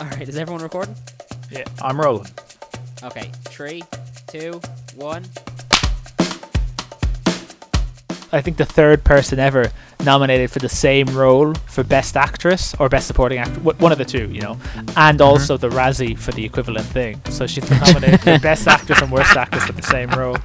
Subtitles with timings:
[0.00, 0.94] All right, is everyone recording?
[1.50, 1.64] Yeah.
[1.82, 2.28] I'm rolling.
[3.02, 3.82] Okay, three,
[4.28, 4.60] two,
[4.94, 5.24] one.
[8.30, 9.72] I think the third person ever
[10.04, 14.04] nominated for the same role for Best Actress or Best Supporting Actor, one of the
[14.04, 14.88] two, you know, and
[15.18, 15.22] mm-hmm.
[15.22, 17.20] also the Razzie for the equivalent thing.
[17.30, 20.36] So she's been nominated for Best Actress and Worst Actress for the same role.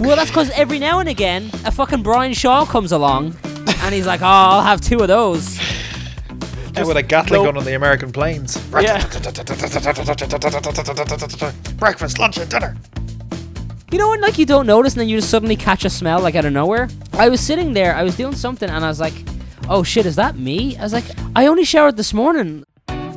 [0.00, 4.06] Well, that's because every now and again, a fucking Brian Shaw comes along, and he's
[4.06, 5.57] like, "Oh, I'll have two of those."
[6.78, 8.56] Yeah, with a Gatling gun on the American planes.
[8.72, 9.04] Yeah.
[11.76, 12.76] Breakfast, lunch, and dinner.
[13.90, 16.20] You know when like you don't notice, and then you just suddenly catch a smell
[16.20, 16.88] like out of nowhere.
[17.14, 19.14] I was sitting there, I was doing something, and I was like,
[19.68, 21.04] "Oh shit, is that me?" I was like,
[21.34, 22.64] "I only showered this morning."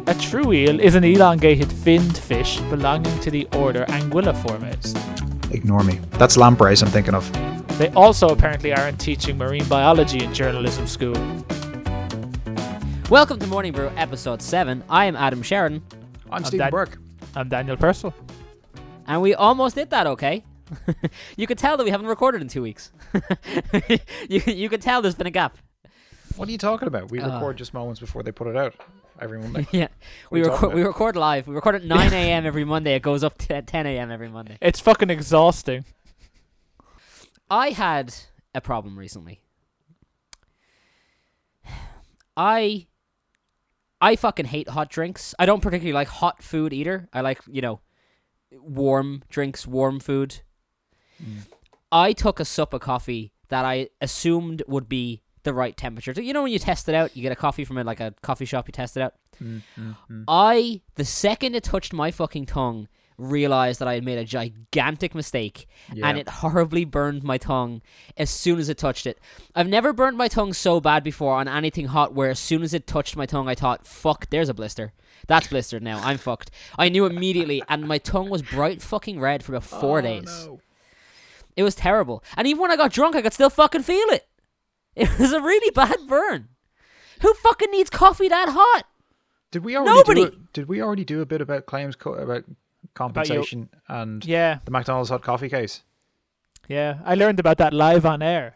[0.08, 4.96] A true eel is an elongated finned fish belonging to the order Anguilliformes.
[5.54, 6.00] Ignore me.
[6.12, 7.30] That's lampreys I'm thinking of.
[7.78, 11.16] They also apparently aren't teaching marine biology in journalism school.
[13.12, 14.84] Welcome to Morning Brew, episode seven.
[14.90, 15.84] I am Adam Sheridan,
[16.32, 16.98] I'm Stephen Stephen Dan- Burke.
[17.36, 18.14] I'm Daniel Purcell.
[19.06, 20.08] and we almost did that.
[20.08, 20.46] Okay,
[21.36, 22.92] you could tell that we haven't recorded in two weeks.
[24.30, 25.58] you you could tell there's been a gap.
[26.38, 27.12] What are you talking about?
[27.12, 27.34] We Uh.
[27.34, 28.76] record just moments before they put it out
[29.20, 29.68] every Monday.
[29.72, 29.90] yeah,
[30.30, 31.48] we you record we record live.
[31.48, 32.46] We record at 9 a.m.
[32.46, 32.96] every Monday.
[32.96, 34.10] It goes up to 10 a.m.
[34.10, 34.58] every Monday.
[34.62, 35.84] It's fucking exhausting.
[37.50, 38.16] I had
[38.56, 39.42] a problem recently.
[42.38, 42.88] I
[44.02, 45.36] I fucking hate hot drinks.
[45.38, 47.08] I don't particularly like hot food either.
[47.14, 47.82] I like, you know,
[48.52, 50.42] warm drinks, warm food.
[51.92, 56.14] I took a sup of coffee that I assumed would be the right temperature.
[56.14, 58.00] So, you know when you test it out, you get a coffee from a, like
[58.00, 59.14] a coffee shop, you test it out.
[59.42, 60.24] Mm, mm, mm.
[60.28, 65.14] I, the second it touched my fucking tongue, realized that I had made a gigantic
[65.14, 66.08] mistake Yeah.
[66.08, 67.82] and it horribly burned my tongue
[68.18, 69.20] as soon as it touched it.
[69.56, 72.74] I've never burned my tongue so bad before on anything hot where as soon as
[72.74, 74.94] it touched my tongue, I thought, fuck, there's a blister.
[75.28, 76.00] That's blistered now.
[76.04, 76.50] I'm fucked.
[76.80, 80.26] I knew immediately, and my tongue was bright fucking red for about four Oh, days.
[80.48, 80.60] no.
[81.56, 82.24] It was terrible.
[82.36, 84.28] And even when I got drunk, I could still fucking feel it.
[84.96, 86.48] It was a really bad burn.
[87.22, 88.84] Who fucking needs coffee that hot?
[89.52, 90.22] Did we already Nobody.
[90.22, 90.54] do it?
[90.54, 92.46] Did we already do a bit about claims co- about
[92.94, 95.84] compensation and Yeah, the McDonald's hot coffee case?
[96.68, 97.00] yeah.
[97.06, 98.56] I learned about that live on air.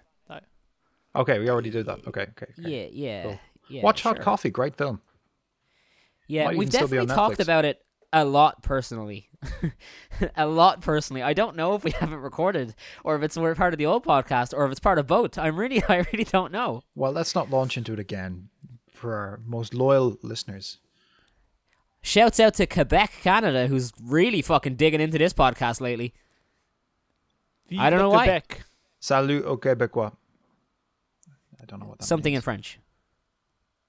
[1.16, 2.06] Okay, we already did that.
[2.08, 2.48] Okay, okay.
[2.50, 2.54] okay.
[2.58, 3.24] Yeah, yeah.
[3.24, 3.40] Cool.
[3.70, 4.24] yeah Watch Hot sure.
[4.24, 5.02] Coffee, great film.
[6.28, 7.44] Yeah, Might we've even still be on definitely talked Netflix.
[7.44, 9.30] about it a lot personally.
[10.36, 11.22] a lot personally.
[11.22, 14.04] I don't know if we haven't recorded or if it's we're part of the old
[14.06, 15.38] podcast or if it's part of both.
[15.38, 16.82] I'm really I really don't know.
[16.96, 18.50] Well, let's not launch into it again
[18.92, 20.80] for our most loyal listeners.
[22.06, 26.14] Shouts out to Quebec, Canada, who's really fucking digging into this podcast lately.
[27.80, 28.24] I don't Vive know why.
[28.26, 28.62] Quebec.
[29.00, 30.12] Salut au Québécois.
[31.60, 32.42] I don't know what that Something in.
[32.42, 32.80] French.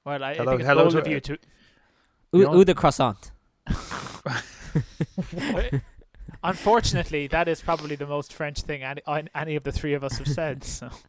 [0.06, 1.38] Well, I, I Hello- think it's hello bold to- of you to.
[2.34, 3.31] Ou, know- ou de croissant.
[6.43, 9.03] Unfortunately, that is probably the most French thing any,
[9.34, 10.65] any of the three of us have said.
[10.65, 10.88] So.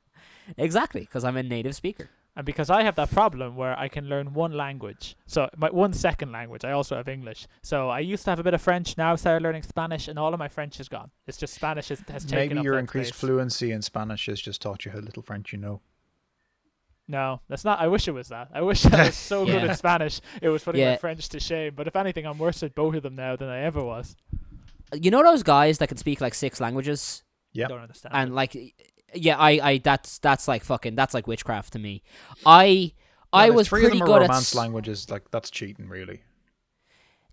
[0.57, 2.09] Exactly, because I'm a native speaker.
[2.38, 5.92] And because I have that problem where I can learn one language, so my one
[5.92, 7.48] second language, I also have English.
[7.64, 8.96] So I used to have a bit of French.
[8.96, 11.09] Now I've started learning Spanish, and all of my French is gone.
[11.25, 13.20] It's just Spanish has, has taken Maybe up your that increased place.
[13.20, 15.81] fluency in Spanish has just taught you how little French you know.
[17.08, 17.80] No, that's not.
[17.80, 18.50] I wish it was that.
[18.54, 20.22] I wish I was so good at Spanish.
[20.42, 20.92] It was putting Yeah.
[20.92, 21.74] my French to shame.
[21.75, 24.16] But if anything, I'm worse at both of them now than I ever was.
[24.94, 27.24] You know those guys that can speak like six languages?
[27.54, 27.68] Yeah.
[27.68, 28.14] Don't understand.
[28.16, 28.34] and it.
[28.36, 28.56] like
[29.22, 32.01] yeah i i that's that's like fucking that's like witchcraft to me
[32.45, 32.91] i
[33.33, 35.09] i was three pretty of them good are at romance s- languages.
[35.09, 36.22] Like that's cheating, really.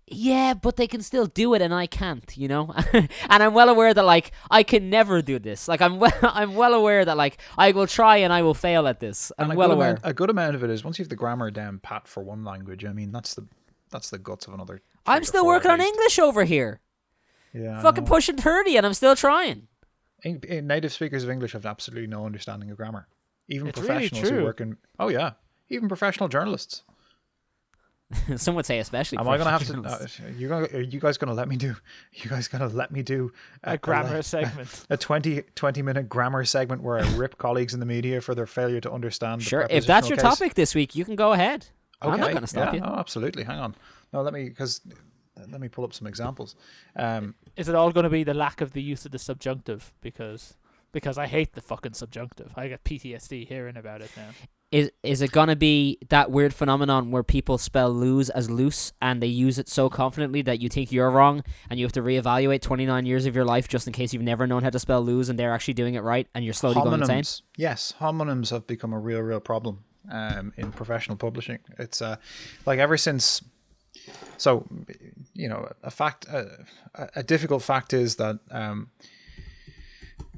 [0.07, 3.09] yeah but they can still do it and i can't you know and
[3.43, 6.73] i'm well aware that like i can never do this like i'm well i'm well
[6.75, 9.91] aware that like i will try and i will fail at this i'm well aware
[9.91, 12.21] Amount, a good amount of it is once you have the grammar down pat for
[12.23, 12.85] one language.
[12.85, 13.47] I mean, that's the
[13.89, 14.81] that's the guts of another.
[15.07, 16.81] i'm still working on english over here
[17.53, 19.67] Yeah, fucking pushing 30 and i'm still trying In- in
[20.25, 23.07] native speakers of English have absolutely no understanding of grammar.
[23.47, 24.43] Even It's really professionals who true.
[24.43, 25.31] work in oh yeah,
[25.69, 26.83] even professional journalists.
[28.35, 29.81] some would say especially Am I gonna have to?
[29.81, 30.05] Uh,
[30.37, 31.75] you gonna, are you guys gonna let me do?
[32.13, 33.31] You guys gonna let me do
[33.63, 34.85] a grammar a, segment.
[34.89, 38.45] a 20, 20 minute grammar segment where I rip colleagues in the media for their
[38.45, 39.41] failure to understand.
[39.41, 40.23] the sure if that's your case?
[40.23, 41.65] topic this week you can go ahead
[42.01, 43.43] i'm not gonna stop yeah, you Oh, absolutely.
[43.43, 43.75] Hang on.
[44.13, 44.81] No, let me because
[45.49, 46.55] let me pull up some examples.
[46.95, 49.93] Um, Is it all going to be the lack of the use of the subjunctive?
[50.01, 50.55] Because
[50.91, 52.53] because I hate the fucking subjunctive.
[52.55, 54.29] I get PTSD hearing about it now.
[54.71, 59.21] Is is it gonna be that weird phenomenon where people spell lose as loose and
[59.21, 62.61] they use it so confidently that you think you're wrong and you have to reevaluate
[62.61, 65.29] 29 years of your life just in case you've never known how to spell lose
[65.29, 67.21] and they're actually doing it right and you're slowly going insane?
[67.23, 67.41] homonyms.
[67.57, 71.59] Yes, homonyms have become a real, real problem um, in professional publishing.
[71.77, 72.15] It's uh,
[72.65, 73.41] like ever since
[74.37, 74.67] so,
[75.33, 76.65] you know, a fact, a,
[77.15, 78.89] a difficult fact is that um,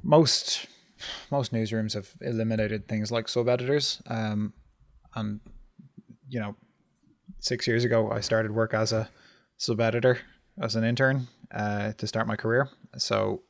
[0.03, 0.67] most
[1.29, 4.01] most newsrooms have eliminated things like sub editors.
[4.07, 4.53] Um,
[5.15, 5.39] and
[6.29, 6.55] you know,
[7.39, 9.09] six years ago, I started work as a
[9.57, 10.19] sub editor
[10.61, 12.69] as an intern uh, to start my career.
[12.97, 13.41] So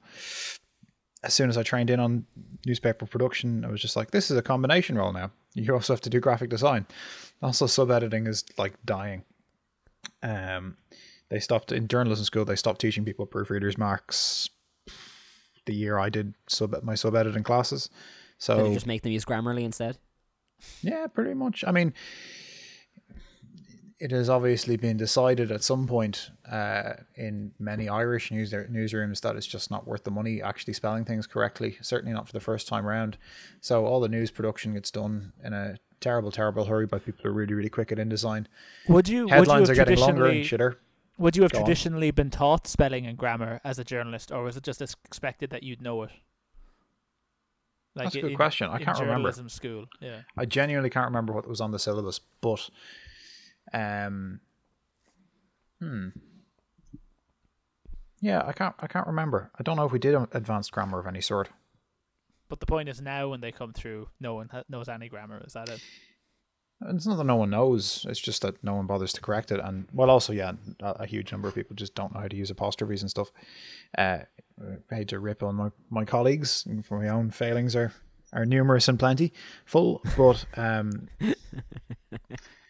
[1.24, 2.26] as soon as I trained in on
[2.66, 5.32] newspaper production, I was just like, this is a combination role now.
[5.54, 6.86] You also have to do graphic design.
[7.42, 9.24] Also, sub editing is like dying.
[10.24, 10.78] Um,
[11.30, 12.46] they stopped in journalism school.
[12.46, 14.50] They stopped teaching people proofreaders marks
[15.66, 17.90] the year I did sub my sub editing classes.
[18.40, 19.98] So Did you just make them use Grammarly instead?
[20.82, 21.64] yeah, pretty much.
[21.68, 21.94] I mean,
[24.00, 29.36] it has obviously been decided at some point uh, in many Irish news newsrooms that
[29.36, 31.78] it's just not worth the money actually spelling things correctly.
[31.82, 33.18] Certainly not for the first time round.
[33.60, 37.30] So all the news production gets done in a terrible, terrible hurry by people who
[37.30, 38.46] are really, really quick at InDesign.
[38.88, 40.76] Would you Headlines would you are getting longer and shitter.
[41.18, 41.66] Would you have Go on.
[41.66, 45.64] traditionally been taught spelling and grammar as a journalist, or was it just expected that
[45.64, 46.12] you'd know it?
[47.96, 48.70] That's a good in- question.
[48.70, 49.32] I can't remember.
[49.50, 50.22] school, yeah.
[50.38, 52.70] I genuinely can't remember what was on the syllabus, but
[53.74, 54.40] um,
[55.80, 56.10] hmm,
[58.22, 58.76] yeah, I can't.
[58.80, 59.50] I can't remember.
[59.60, 61.50] I don't know if we did advanced grammar of any sort.
[62.50, 65.44] But the point is now when they come through, no one knows any grammar.
[65.46, 65.82] Is that it?
[66.90, 68.06] It's not that no one knows.
[68.08, 70.52] It's just that no one bothers to correct it, and well, also, yeah,
[70.82, 73.32] a, a huge number of people just don't know how to use apostrophes and stuff.
[73.98, 74.20] Uh,
[74.92, 77.94] I hate to rip on my, my colleagues, for my own failings are
[78.34, 79.34] are numerous and plenty,
[79.66, 80.02] full.
[80.16, 81.08] But um,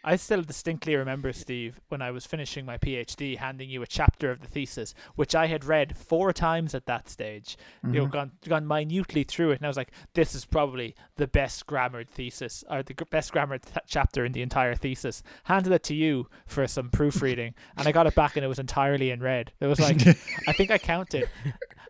[0.07, 4.31] I still distinctly remember, Steve, when I was finishing my PhD, handing you a chapter
[4.31, 7.57] of the thesis, which I had read four times at that stage.
[7.83, 11.27] You know, gone gone minutely through it, and I was like, "This is probably the
[11.27, 15.83] best grammared thesis, or the best grammared th- chapter in the entire thesis." Handed it
[15.83, 19.19] to you for some proofreading, and I got it back, and it was entirely in
[19.21, 19.51] red.
[19.59, 19.99] It was like,
[20.47, 21.29] I think I counted,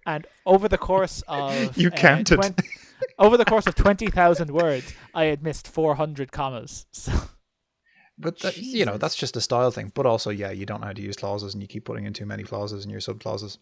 [0.08, 2.38] and over the course of You uh, counted.
[2.42, 2.56] twen-
[3.20, 6.88] over the course of twenty thousand words, I had missed four hundred commas.
[6.92, 7.12] So.
[8.20, 9.92] But that, you know, that's just a style thing.
[9.94, 12.14] But also, yeah, you don't know how to use clauses, and you keep putting in
[12.14, 13.60] too many clauses in your sub clauses.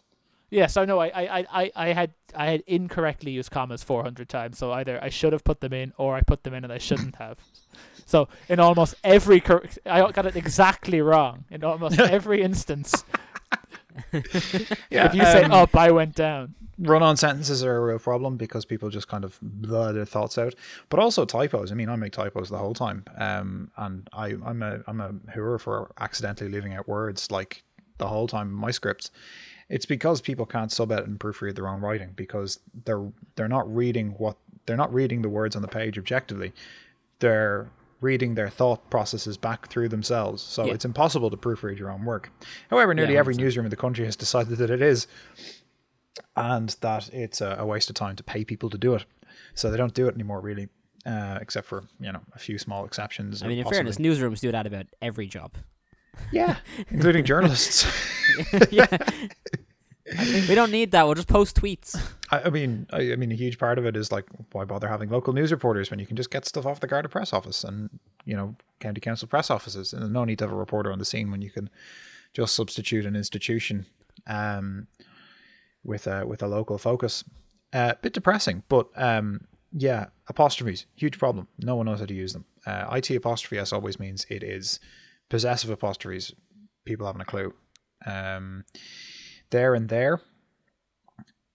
[0.48, 1.00] Yes, I know.
[1.00, 4.58] I, I, I, I had I had incorrectly used commas four hundred times.
[4.58, 6.78] So either I should have put them in, or I put them in and I
[6.78, 7.38] shouldn't have.
[8.06, 13.04] So in almost every, cor- I got it exactly wrong in almost every instance.
[14.90, 16.54] Yeah, if you say um, up, I went down.
[16.78, 20.54] run-on sentences are a real problem because people just kind of blur their thoughts out.
[20.88, 21.72] But also typos.
[21.72, 25.12] I mean, I make typos the whole time, um, and I, I'm a I'm a
[25.34, 27.62] hooer for accidentally leaving out words like
[27.98, 29.10] the whole time in my scripts.
[29.68, 33.72] It's because people can't sub edit and proofread their own writing because they're they're not
[33.74, 36.52] reading what they're not reading the words on the page objectively.
[37.18, 37.70] They're
[38.00, 40.42] reading their thought processes back through themselves.
[40.42, 40.74] So Yeah.
[40.74, 42.30] it's impossible to proofread your own work.
[42.70, 43.38] However, nearly Yeah, every 100%.
[43.38, 45.06] newsroom in the country has decided that it is
[46.36, 49.04] and that it's a, a waste of time to pay people to do it.
[49.54, 50.68] So they don't do it anymore, really,
[51.06, 53.42] uh, except for you know a few small exceptions.
[53.42, 55.54] I mean, in possibly- fairness, newsrooms do that about every job.
[56.32, 56.56] yeah,
[56.90, 57.86] including journalists.
[58.70, 58.86] yeah.
[60.48, 61.04] we don't need that.
[61.04, 62.00] We'll just post tweets.
[62.30, 64.88] I, I mean, I, I mean, a huge part of it is like, why bother
[64.88, 67.64] having local news reporters when you can just get stuff off the Garda press office
[67.64, 67.90] and
[68.24, 71.04] you know county council press offices, and no need to have a reporter on the
[71.04, 71.70] scene when you can
[72.32, 73.86] just substitute an institution
[74.26, 74.86] um,
[75.84, 77.24] with a with a local focus.
[77.72, 81.48] A uh, bit depressing, but um, yeah, apostrophes huge problem.
[81.58, 82.44] No one knows how to use them.
[82.64, 84.80] Uh, it apostrophe s always means it is
[85.28, 86.32] possessive apostrophes.
[86.84, 87.52] People haven't a clue.
[88.04, 88.64] Um,
[89.50, 90.20] there and there.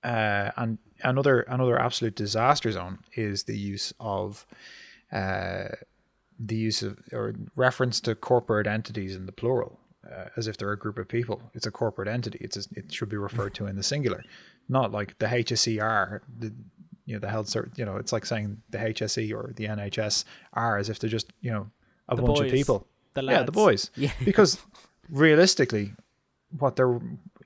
[0.04, 4.46] Uh, and another another absolute disaster zone is the use of
[5.12, 5.66] uh,
[6.40, 9.80] the use of or reference to corporate entities in the plural,
[10.12, 11.42] uh, as if they're a group of people.
[11.54, 12.40] It's a corporate entity.
[12.42, 14.24] It's a, it should be referred to in the singular,
[14.68, 16.22] not like the HSER.
[16.40, 16.52] The
[17.06, 20.24] you know the health cert, you know it's like saying the HSE or the NHS
[20.54, 21.70] are as if they're just you know
[22.10, 22.48] a The bunch boys.
[22.48, 22.88] of people.
[23.14, 23.92] The Yeah, the boys.
[23.96, 24.12] Yeah.
[24.26, 24.58] Because
[25.10, 25.94] realistically,
[26.58, 27.00] what they're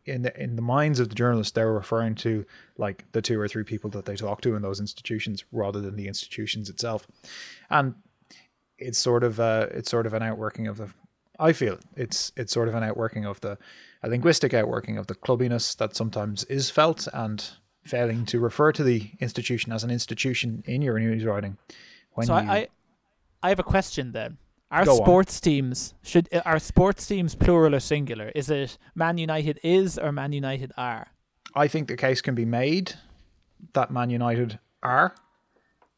[0.05, 2.45] in the in the minds of the journalists, they're referring to
[2.77, 5.95] like the two or three people that they talk to in those institutions, rather than
[5.95, 7.07] the institutions itself.
[7.69, 7.95] And
[8.77, 10.89] it's sort of uh, it's sort of an outworking of the.
[11.39, 13.57] I feel it's it's sort of an outworking of the
[14.03, 17.43] a linguistic outworking of the clubbiness that sometimes is felt and
[17.83, 21.57] failing to refer to the institution as an institution in your news writing.
[22.11, 22.67] When So you, I,
[23.43, 24.37] I have a question then.
[24.75, 24.97] Are Go on.
[24.97, 28.29] sports teams should uh, are sports teams plural or singular?
[28.35, 31.07] Is it Man United is or Man United are?
[31.55, 32.93] I think the case can be made
[33.71, 35.15] that Man United are,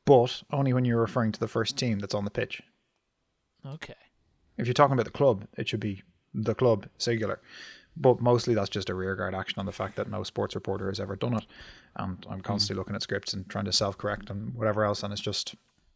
[0.06, 2.62] but only when you're referring to the first team that's on the pitch.
[3.66, 3.96] Okay.
[4.60, 6.04] If you're talking about the club, it should be
[6.36, 7.42] the club singular.
[7.96, 11.00] But mostly that's just a rearguard action on the fact that no sports reporter has
[11.00, 11.48] ever done it.
[11.96, 12.44] And I'm hmm.
[12.44, 15.56] constantly looking at scripts and trying to self correct and whatever else, and it's just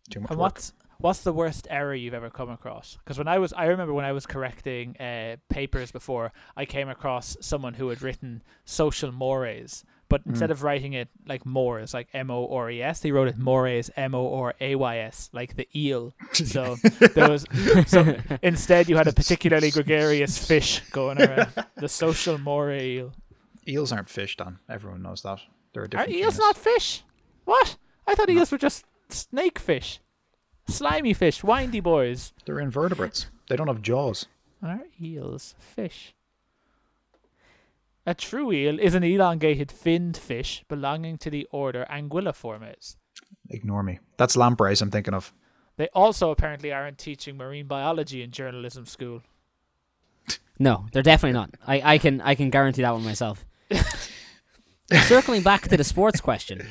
[0.10, 0.54] too much And work.
[0.56, 2.98] what's what's the worst error you've ever come across?
[3.03, 6.89] Because when I was, I remember when I was correcting uh, papers before, I came
[6.89, 10.53] across someone who had written social mores, but instead Mm.
[10.53, 13.89] of writing it like mores, like M O R E S, they wrote it mores,
[13.96, 16.13] M O R A Y S, like the eel.
[16.34, 16.75] So
[17.15, 17.46] there was,
[17.88, 21.53] so instead you had a particularly gregarious fish going around.
[21.77, 23.13] The social more eel.
[23.67, 24.60] Eels aren't fish, Dan.
[24.70, 25.39] Everyone knows that.
[25.74, 26.39] They're a Are eels genus.
[26.39, 27.03] not fish?
[27.46, 27.77] What?
[28.05, 30.00] I thought eels were just snake fish.
[30.68, 32.34] Slimy fish, windy boys.
[32.46, 33.27] They're invertebrates.
[33.50, 34.27] They don't have jaws.
[34.63, 36.13] Are eels fish?
[38.06, 42.96] A true eel is an elongated finned fish belonging to the order Anguilliformes.
[43.50, 44.00] Ignore me.
[44.18, 45.34] That's lampreys I'm thinking of.
[45.77, 49.22] They also apparently aren't teaching marine biology in journalism school.
[50.60, 51.50] No, they're definitely not.
[51.65, 53.44] I, I can I can guarantee that one myself.
[55.08, 56.68] Circling back to the sports question.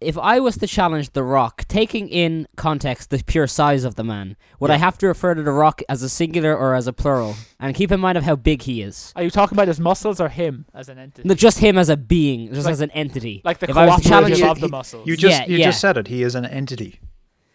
[0.00, 4.04] If I was to challenge The Rock, taking in context the pure size of the
[4.04, 6.92] man, would I have to refer to The Rock as a singular or as a
[6.92, 7.34] plural?
[7.58, 9.12] And keep in mind of how big he is.
[9.16, 11.28] Are you talking about his muscles or him as an entity?
[11.28, 13.42] No, just him as a being, just Like- as an entity.
[13.44, 15.06] like the if I was to challenge cooperative you, of the he- muscles.
[15.08, 15.64] You just Yeah, you yeah.
[15.66, 16.06] just said it.
[16.06, 17.00] He is an entity.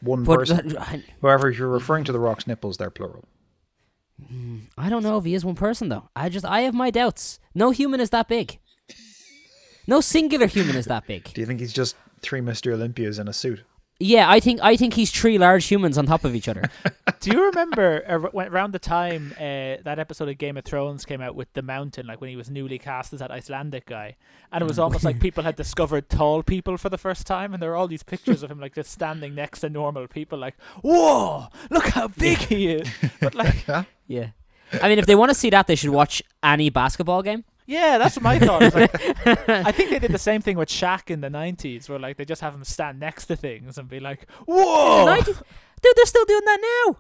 [0.01, 0.75] One but person.
[1.21, 3.23] However, if you're referring to the rock's nipples, they're plural.
[4.27, 6.09] Hmm, I don't know if he is one person though.
[6.13, 7.39] I just I have my doubts.
[7.55, 8.59] No human is that big.
[9.87, 11.33] No singular human is that big.
[11.33, 12.73] Do you think he's just three Mr.
[12.73, 13.63] Olympias in a suit?
[13.99, 16.63] Yeah, I think I think he's three large humans on top of each other.
[17.19, 21.21] Do you remember ar- around the time uh, that episode of Game of Thrones came
[21.21, 24.15] out with the Mountain, like when he was newly cast as that Icelandic guy,
[24.51, 27.61] and it was almost like people had discovered tall people for the first time, and
[27.61, 30.55] there were all these pictures of him like just standing next to normal people, like,
[30.81, 32.89] "Whoa, look how big he is!"
[33.21, 33.65] But like,
[34.07, 34.31] yeah.
[34.81, 37.45] I mean, if they want to see that, they should watch any basketball game.
[37.65, 38.61] Yeah, that's what my thought.
[38.61, 38.93] was like,
[39.49, 42.25] I think they did the same thing with Shaq in the '90s, where like they
[42.25, 45.25] just have him stand next to things and be like, "Whoa, The 90s
[45.81, 46.97] Dude, they're still doing that now.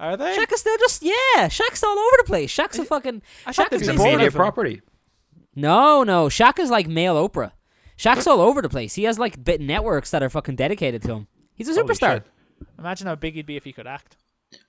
[0.00, 1.48] are they?" Shaq is still just yeah.
[1.48, 2.54] Shaq's all over the place.
[2.54, 4.82] Shaq's a fucking I Shaq is He's a be basically- bored media property.
[5.54, 6.26] no, no.
[6.28, 7.52] Shaq is like male Oprah.
[7.96, 8.94] Shaq's all over the place.
[8.94, 11.26] He has like bit networks that are fucking dedicated to him.
[11.54, 12.22] He's a superstar.
[12.78, 14.16] Imagine how big he'd be if he could act.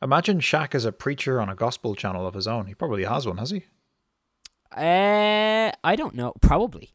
[0.02, 2.66] Imagine Shaq as a preacher on a gospel channel of his own.
[2.68, 3.66] He probably has one, has he?
[4.76, 6.34] Uh, I don't know.
[6.42, 6.94] Probably.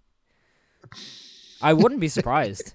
[1.60, 2.74] I wouldn't be surprised.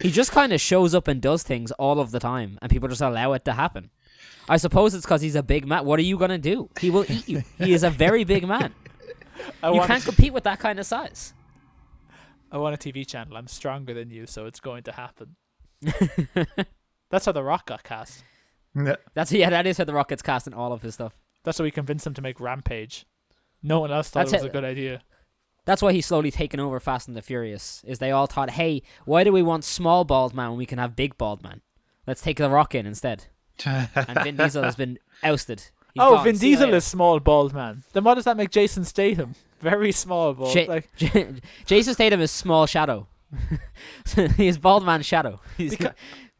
[0.00, 2.88] he just kind of shows up and does things all of the time, and people
[2.88, 3.90] just allow it to happen.
[4.48, 5.84] I suppose it's because he's a big man.
[5.84, 6.70] What are you gonna do?
[6.80, 7.42] He will eat you.
[7.58, 8.72] He is a very big man.
[9.62, 11.34] I you can't compete with that kind of size.
[12.50, 13.36] I want a TV channel.
[13.36, 15.36] I'm stronger than you, so it's going to happen.
[17.10, 18.24] That's how The Rock got cast.
[18.74, 18.96] Yeah.
[19.14, 19.50] That's yeah.
[19.50, 21.14] That is how the Rockets cast in all of his stuff.
[21.44, 23.06] That's how we convinced him to make Rampage.
[23.62, 24.48] No one else thought That's it was it.
[24.48, 25.02] a good idea.
[25.64, 27.82] That's why he's slowly taken over Fast and the Furious.
[27.86, 30.78] Is they all thought, hey, why do we want small bald man when we can
[30.78, 31.60] have big bald man?
[32.06, 33.26] Let's take the Rock in instead.
[33.64, 35.60] And Vin Diesel has been ousted.
[35.92, 36.24] He's oh, gone.
[36.24, 37.82] Vin See Diesel is small bald man.
[37.92, 39.34] Then what does that make Jason Statham?
[39.60, 40.54] Very small bald.
[40.54, 41.34] Ja- like J-
[41.66, 43.06] Jason Statham is small shadow.
[44.36, 45.38] He's bald man shadow.
[45.58, 45.94] He's Beca-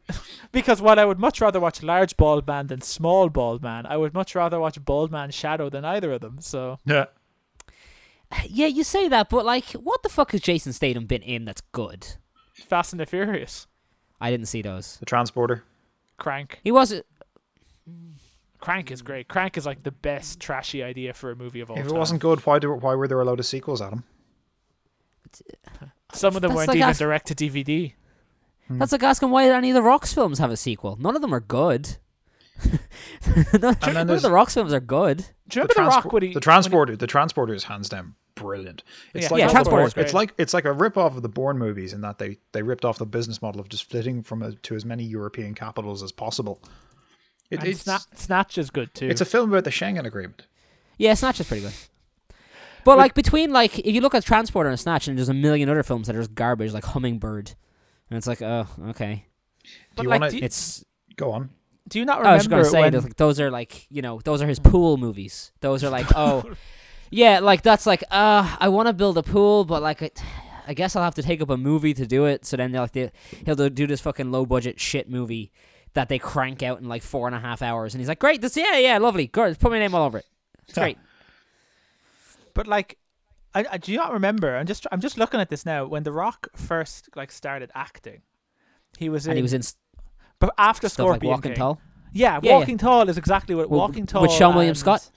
[0.51, 3.97] because while I would much rather watch large bald man than small bald man, I
[3.97, 6.37] would much rather watch bald man shadow than either of them.
[6.41, 7.05] So yeah.
[8.47, 11.61] yeah, you say that, but like, what the fuck has Jason Statham been in that's
[11.71, 12.15] good?
[12.53, 13.67] Fast and the Furious,
[14.19, 14.97] I didn't see those.
[14.97, 15.63] The transporter.
[16.17, 16.59] Crank.
[16.63, 16.93] He was
[18.59, 19.27] Crank is great.
[19.27, 21.81] Crank is like the best trashy idea for a movie of all time.
[21.81, 21.99] If it time.
[21.99, 24.03] wasn't good, why do, why were there a load of sequels at him?
[26.11, 27.93] Some of them That's weren't like even ask- direct to DVD.
[28.69, 28.77] Hmm.
[28.79, 30.95] That's like asking why did any of the Rocks films have a sequel?
[31.01, 31.97] None of them are good.
[33.61, 35.25] none, none of the Rocks films are good.
[35.47, 36.95] Do you remember the, transport- Rock when he the transporter.
[36.95, 38.83] The transporter is hands down brilliant.
[39.13, 39.29] It's Yeah.
[39.31, 40.03] like Yeah, all Transporter Bourne- is great.
[40.05, 42.61] It's like it's like a rip off of the Bourne movies in that they they
[42.61, 46.03] ripped off the business model of just flitting from a, to as many European capitals
[46.03, 46.61] as possible.
[47.49, 49.07] It, it's Sna- Snatch is good too.
[49.07, 50.45] it's a film about the Schengen Agreement.
[50.97, 51.73] Yeah, Snatch is pretty good.
[52.85, 55.67] But like between like if you look at Transporter and Snatch, and there's a million
[55.69, 57.55] other films that are just garbage, like Hummingbird,
[58.09, 59.25] and it's like, oh, okay.
[59.95, 60.83] but you like, wanna- It's
[61.15, 61.49] Go on.
[61.87, 62.29] do you not remember?
[62.29, 62.93] I was just gonna say when?
[62.93, 65.51] like, those are like you know those are his pool movies.
[65.61, 66.43] Those are like oh,
[67.09, 70.11] yeah, like that's like uh I want to build a pool, but like I,
[70.67, 72.45] I guess I'll have to take up a movie to do it.
[72.45, 73.11] So then like they,
[73.45, 75.51] he'll do do this fucking low budget shit movie
[75.93, 78.41] that they crank out in like four and a half hours, and he's like, great,
[78.41, 80.25] this yeah yeah lovely, good, put my name all over it.
[80.67, 80.97] It's great.
[82.53, 82.97] But like,
[83.55, 84.55] I, I do not remember?
[84.55, 85.85] I'm just I'm just looking at this now.
[85.85, 88.21] When The Rock first like started acting,
[88.97, 89.31] he was in.
[89.31, 89.61] And he was in
[90.39, 91.57] but after stuff like Walking King.
[91.57, 91.81] Tall.
[92.13, 92.57] Yeah, Yeah, yeah.
[92.57, 95.09] Walking Tall is exactly what With- Walking Tall with Seann William and- Scott?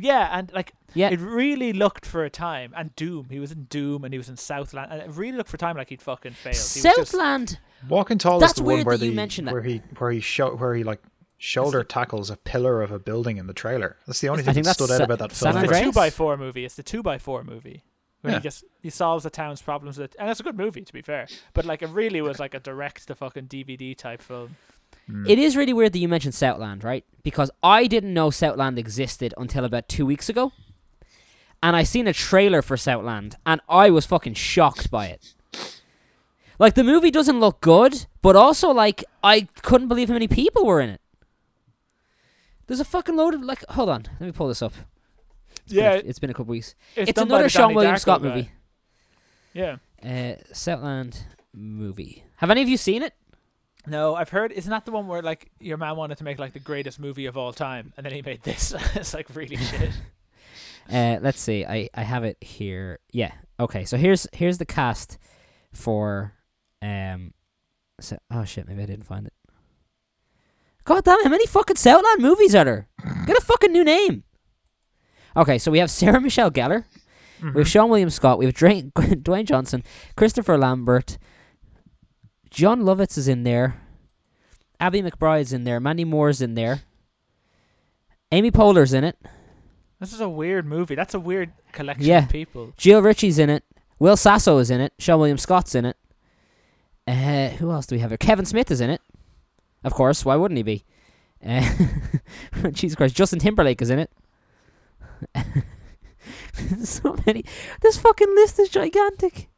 [0.00, 1.10] Yeah, and like Yeah.
[1.10, 3.26] it really looked for a time, and Doom.
[3.30, 5.58] He was in Doom, and he was in Southland, and it really looked for a
[5.58, 6.54] time like he'd fucking failed.
[6.54, 7.58] He was just- Southland.
[7.88, 9.52] Walking Tall That's is the one where that you the mentioned that.
[9.54, 11.00] where he where he show where he like
[11.38, 13.96] shoulder tackles a pillar of a building in the trailer.
[14.06, 15.64] That's the only I thing think that stood out about that San film.
[15.64, 16.64] it's the two by four movie.
[16.64, 17.84] It's the two by four movie
[18.20, 18.38] where Yeah.
[18.40, 21.02] he just he solves the town's problems with, and it's a good movie to be
[21.02, 21.28] fair.
[21.54, 24.56] But like it really was like a direct to fucking DVD type film.
[25.08, 25.28] Mm.
[25.28, 27.04] It is really weird that you mentioned Southland, right?
[27.22, 30.52] Because I didn't know Southland existed until about two weeks ago.
[31.62, 35.34] And I seen a trailer for Southland, and I was fucking shocked by it.
[36.60, 40.64] Like, the movie doesn't look good, but also, like, I couldn't believe how many people
[40.66, 41.00] were in it.
[42.68, 44.72] There's a fucking load of, like, hold on, let me pull this up.
[45.64, 46.74] It's been a- Yeah, it's been a couple weeks.
[46.94, 48.28] it's, It's, another Seann William Darko Scott guy.
[48.28, 48.50] movie.
[49.54, 49.76] Yeah.
[50.04, 52.22] Uh, Southland movie.
[52.36, 53.14] Have any of you seen it?
[53.86, 54.52] No, I've heard.
[54.52, 57.26] Isn't that the one where like your man wanted to make like the greatest movie
[57.26, 58.74] of all time, and then he made this?
[58.94, 59.90] it's like really shit.
[60.90, 61.64] Uh, let's see.
[61.64, 62.98] I, I have it here.
[63.12, 63.32] Yeah.
[63.58, 63.84] Okay.
[63.86, 65.16] So here's here's the cast
[65.72, 66.34] for
[66.82, 67.32] um.
[68.00, 68.68] So, oh shit!
[68.68, 69.32] Maybe I didn't find it.
[70.88, 71.18] God damn!
[71.20, 72.88] it, How many fucking Southland movies are there?
[73.26, 74.24] Get a fucking new name.
[75.36, 76.84] Okay, so we have Sarah Michelle Gellar,
[77.42, 77.58] we Mm-hmm.
[77.58, 78.90] have Seann William Scott, we have Dwayne,
[79.22, 79.84] Dwayne Johnson,
[80.16, 81.18] Christopher Lambert,
[82.50, 83.80] Jon Lovitz is in there,
[84.80, 86.82] Abby McBride's in there, Mandy Moore's in there,
[88.32, 89.16] Amy Poehler's in it.
[90.00, 90.94] This is a weird movie.
[90.94, 92.24] That's a weird collection Yeah.
[92.24, 92.72] of people.
[92.76, 93.64] Jill Ritchie's in it.
[93.98, 94.92] Will Sasso is in it.
[94.98, 95.96] Seann William Scott's in it.
[97.06, 98.16] Uh, who else do we have here?
[98.18, 99.00] Kevin Smith is in it.
[99.84, 100.84] Of course, why wouldn't he be?
[101.44, 101.68] Uh,
[102.72, 104.10] Jesus Christ, Justin Timberlake is in it.
[106.54, 107.44] There's so many.
[107.80, 109.48] This fucking list is gigantic.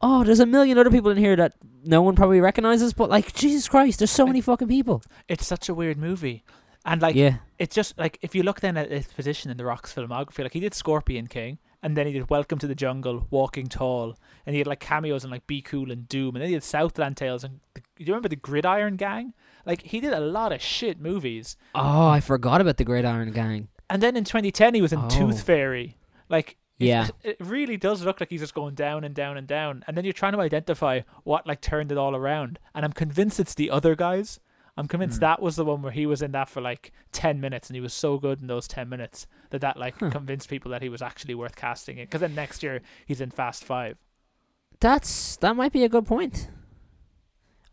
[0.00, 3.32] Oh, there's a million other people in here that no one probably recognizes, but like
[3.34, 5.02] Jesus Christ, there's so many fucking people.
[5.28, 6.44] It's such a weird movie,
[6.84, 9.64] and like yeah, it's just like if you look then at his position in the
[9.64, 13.26] Rock's filmography, like he did Scorpion King, and then he did Welcome to the Jungle,
[13.30, 16.48] Walking Tall, and he had like cameos in like Be Cool and Doom, and then
[16.48, 19.32] he did Southland Tales, and the, you remember the Gridiron Gang?
[19.66, 23.68] Like he did a lot of shit movies, Oh, I forgot about the Gridiron Gang.
[23.90, 25.08] and then in 2010 he was in Oh.
[25.08, 25.96] Tooth Fairy,
[26.28, 26.56] like.
[26.76, 27.06] Yeah.
[27.22, 30.04] it really does look like he's just going down and down and down, and then
[30.04, 32.58] you're trying to identify what like turned it all around.
[32.74, 34.40] And I'm convinced it's the other guys.
[34.76, 35.20] I'm convinced Hmm.
[35.20, 37.80] that was the one where he was in that for like ten minutes, and he
[37.80, 40.10] was so good in those ten minutes that that like Huh.
[40.10, 42.06] convinced people that he was actually worth casting it.
[42.10, 43.96] Because then next year he's in Fast Five.
[44.80, 46.48] That's that might be a good point.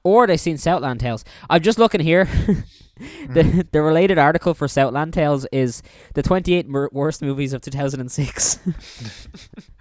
[0.03, 1.23] Or they've seen Southland Tales.
[1.49, 2.25] I'm just looking here.
[3.29, 3.61] the hmm.
[3.71, 5.81] the related article for Southland Tales is
[6.13, 8.59] the 28 mer- worst movies of 2006.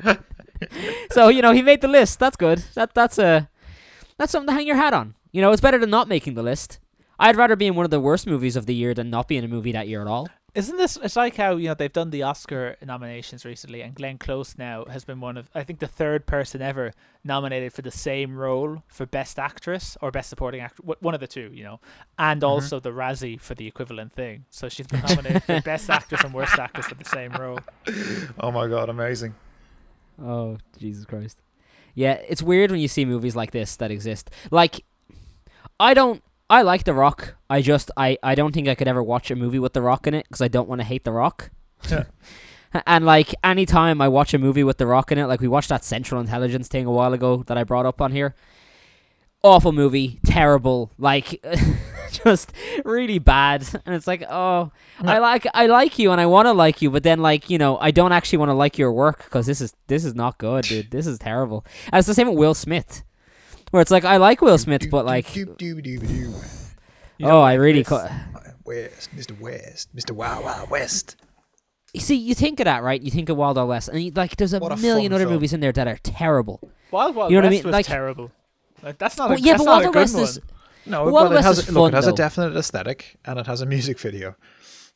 [1.11, 2.19] so you know he made the list.
[2.19, 2.65] That's good.
[2.75, 3.49] That that's a
[4.19, 5.15] that's something to hang your hat on.
[5.33, 6.79] You know, it's better than not making the list.
[7.19, 9.37] I'd rather be in one of the worst movies of the year than not be
[9.37, 10.29] in a movie that year at all.
[10.55, 10.97] Isn't this?
[11.03, 14.85] It's like how you know they've done the Oscar nominations recently, and Glenn Close now
[14.87, 18.83] has been one of I think the third person ever nominated for the same role
[18.89, 21.81] for Best Actress or Best Supporting Actor, one of the two, you know,
[22.19, 22.51] and mm-hmm.
[22.51, 24.45] also the Razzie for the equivalent thing.
[24.51, 27.61] So she's been nominated for Best Actress and Worst Actress for the same role.
[28.39, 29.35] Oh my god, amazing.
[30.23, 31.41] Oh, Jesus Christ.
[31.95, 34.31] Yeah, it's weird when you see movies like this that exist.
[34.51, 34.85] Like,
[35.79, 36.23] I don't.
[36.51, 37.37] I like The Rock.
[37.49, 37.93] I just.
[37.97, 40.27] I, I don't think I could ever watch a movie with The Rock in it
[40.29, 41.51] because I don't want to hate The Rock.
[41.89, 42.05] Yeah.
[42.87, 45.69] and, like, anytime I watch a movie with The Rock in it, like, we watched
[45.69, 48.35] that Central Intelligence thing a while ago that I brought up on here.
[49.45, 50.19] Awful movie.
[50.27, 50.91] Terrible.
[50.99, 51.41] Like,
[52.25, 52.53] just
[52.85, 53.67] really bad.
[53.87, 56.91] And it's like, oh, I like I like you and I want to like you,
[56.91, 59.61] but then like you know I don't actually want to like your work because this
[59.61, 60.91] is this is not good, dude.
[60.91, 61.65] This is terrible.
[61.87, 63.03] And it's the same with Will Smith,
[63.71, 65.27] where it's like I like Will Smith, but like
[67.23, 68.11] oh I really this.
[68.65, 69.39] West, Mr.
[69.41, 70.13] West, Mr.
[70.13, 71.17] Wild Wild West.
[71.93, 73.01] you see you think of that right?
[73.03, 75.35] You think of Wild Wild West, and you, like there's a, a million other film.
[75.35, 76.61] movies in there that are terrible.
[76.91, 77.67] Wild Wild You know what I West mean?
[77.69, 78.31] was Like- terrible.
[78.83, 79.29] Like that's not.
[79.31, 80.23] Well, a, yeah, that's but not Wild a Wild good West one.
[80.25, 80.41] is
[80.87, 82.13] No, Well, well, Wild it West has, is look, fun, it has though.
[82.13, 84.37] a definite aesthetic and it has a music video.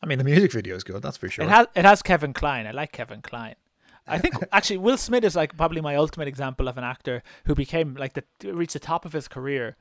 [0.03, 1.45] I mean, the music video is good, that's for sure.
[1.45, 2.67] It has it has Kevin Kline.
[2.67, 3.55] I like Kevin Kline.
[4.07, 7.55] I think actually Will Smith is like probably my ultimate example of an actor who
[7.55, 9.77] became like the reached the top of his career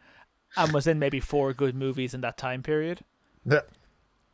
[0.56, 3.02] and was in maybe four good movies in that time period.
[3.46, 3.62] Yeah.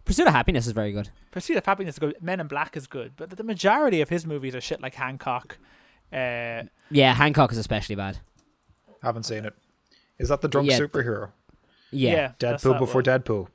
[0.05, 1.09] Pursuit of Happiness is very good.
[1.31, 2.15] Pursuit of Happiness is good.
[2.21, 5.57] Men in Black is good, but the majority of his movies are shit like Hancock.
[6.11, 8.17] Uh, Yeah, Hancock is especially bad.
[9.03, 9.53] Haven't seen it.
[10.17, 10.79] Is that the drunk Yeah.
[10.79, 11.31] superhero?
[11.91, 13.03] Yeah, yeah, Deadpool before one.
[13.05, 13.47] Deadpool.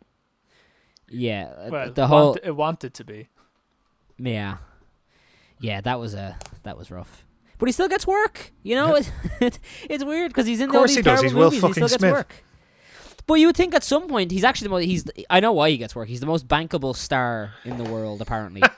[1.09, 1.69] yeah.
[1.69, 3.29] Well, the whole want- it wanted to be.
[4.19, 4.59] Yeah,
[5.61, 7.25] yeah, that was a that was rough.
[7.59, 8.53] But he still gets work.
[8.63, 11.21] You know, it, it, it's weird because he's in Of all course these he does,
[11.21, 11.55] terrible he's Will movies.
[11.55, 12.13] He still fucking gets Smith.
[12.13, 12.45] work.
[13.27, 14.85] But you would think at some point he's actually the most.
[14.85, 15.05] He's.
[15.31, 16.09] I know why he gets work.
[16.09, 18.21] He's the most bankable star in the world.
[18.21, 18.63] Apparently,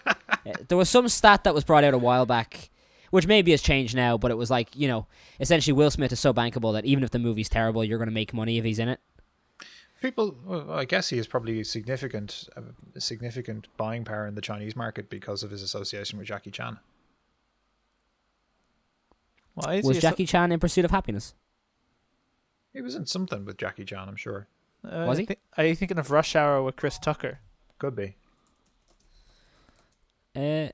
[0.46, 2.70] Uh, there was some stat that was brought out a while back,
[3.10, 4.16] which maybe has changed now.
[4.16, 5.06] But it was like you know,
[5.40, 8.14] essentially Will Smith is so bankable that even if the movie's terrible, you're going to
[8.14, 9.00] make money if he's in it.
[10.02, 12.60] People, well, I guess he has probably significant, uh,
[12.98, 16.78] significant buying power in the Chinese market because of his association with Jackie Chan.
[19.54, 21.34] Why is Was he so- Jackie Chan in Pursuit of Happiness?
[22.74, 24.48] He was in something with Jackie Chan, I'm sure.
[24.84, 25.24] uh, Was he?
[25.24, 27.38] thi- are you thinking of Rush Hour with Chris Tucker?
[27.78, 28.16] Could be.
[30.34, 30.68] Uh,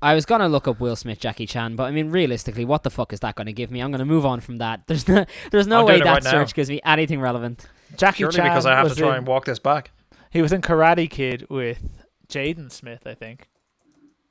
[0.00, 2.90] I was gonna look up Will Smith, Jackie Chan, but I mean, realistically, what the
[2.90, 3.80] fuck is that gonna give me?
[3.80, 4.84] I'm gonna move on from that.
[4.86, 6.30] There's no, there's no I'm way that right now.
[6.30, 7.66] search gives me anything relevant.
[7.96, 9.90] Jackie Surely Chan because I have to try in- and walk this back.
[10.30, 11.82] He was in Karate Kid with
[12.28, 13.48] Jaden Smith, I think.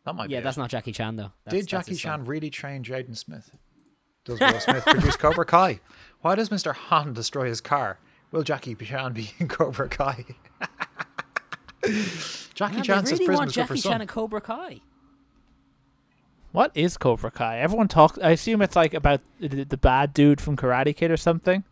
[0.05, 0.33] That might be.
[0.33, 0.61] yeah, be that's it.
[0.61, 1.31] not Jackie Chan though.
[1.43, 2.19] That's, Did Jackie his son.
[2.19, 3.51] Chan really train Jaden Smith?
[4.25, 5.79] Does Will Smith produce Cobra Kai?
[6.21, 6.73] Why does Mr.
[6.73, 7.99] Han destroy his car?
[8.31, 10.25] Will Jackie Chan be in Cobra Kai?
[12.53, 14.01] Jackie Man, Chan they says really prison want is good for Jackie Chan some.
[14.01, 14.81] and Cobra Kai.
[16.51, 17.59] What is Cobra Kai?
[17.59, 18.17] Everyone talks.
[18.19, 21.63] I assume it's like about the, the bad dude from Karate Kid or something.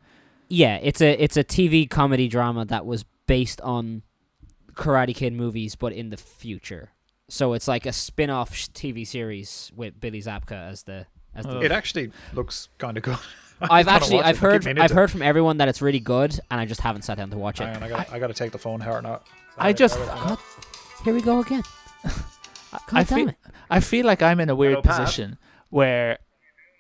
[0.48, 4.04] Yeah, it's a it's a TV comedy drama that was based on
[4.74, 6.92] Karate Kid movies, but in the future.
[7.30, 11.06] So it's like a spin-off sh- TV series with Billy Zabka as the
[11.36, 11.58] as the.
[11.58, 11.62] Oh.
[11.62, 13.18] It actually looks kind of good.
[13.62, 14.22] I've actually.
[14.22, 17.02] I've I heard I've heard from everyone that it's really good, and I just haven't
[17.02, 17.66] sat down to watch it.
[17.66, 18.80] Hang on, I got I got to take the phone.
[18.80, 19.28] How or not?
[19.58, 20.38] I just- God,
[21.04, 21.64] here we go again.
[22.92, 23.36] I feel it.
[23.70, 25.38] I feel like I'm in a weird Hello, position
[25.70, 26.20] where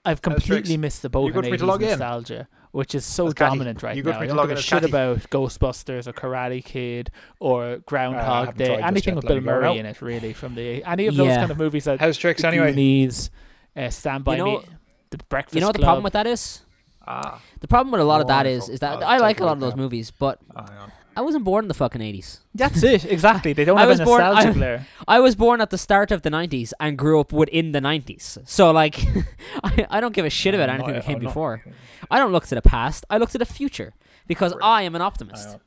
[0.05, 0.77] I've completely Tricks?
[0.77, 1.89] missed the boat You good on for me to 80s in?
[1.89, 3.51] nostalgia, which is so As Catty.
[3.57, 4.13] dominant right You now.
[4.13, 4.91] for I don't give a shit Catty?
[4.91, 9.73] about Ghostbusters or Karate Kid or Groundhog haven't Day, anything with Bill Murray now.
[9.73, 10.33] in it, really.
[10.33, 11.37] From the any of those Yeah.
[11.37, 12.71] kind of movies that How's tricks the anyway?
[12.71, 13.29] Goonies,
[13.75, 14.65] uh, Stand by You know- Me,
[15.11, 15.87] The Breakfast You know what the Club.
[15.87, 16.61] problem with that is?
[17.07, 19.45] Ah, The problem with a lot of that is is that I'll like a a
[19.45, 20.91] lot of those movies, but hang on.
[21.17, 22.41] I wasn't born in the fucking eighties.
[22.53, 23.51] That's it, exactly.
[23.53, 25.15] They don't I have was a born- nostalgia I-.
[25.15, 28.37] I was born at the start of the nineties and grew up within the nineties.
[28.45, 28.95] So like,
[29.63, 31.63] I, I don't give a shit about I'm anything not- that came I'm not- before.
[32.11, 33.03] I don't look to the past.
[33.09, 33.93] I look to the future
[34.27, 34.71] because Brilliant.
[34.77, 35.57] I am an optimist.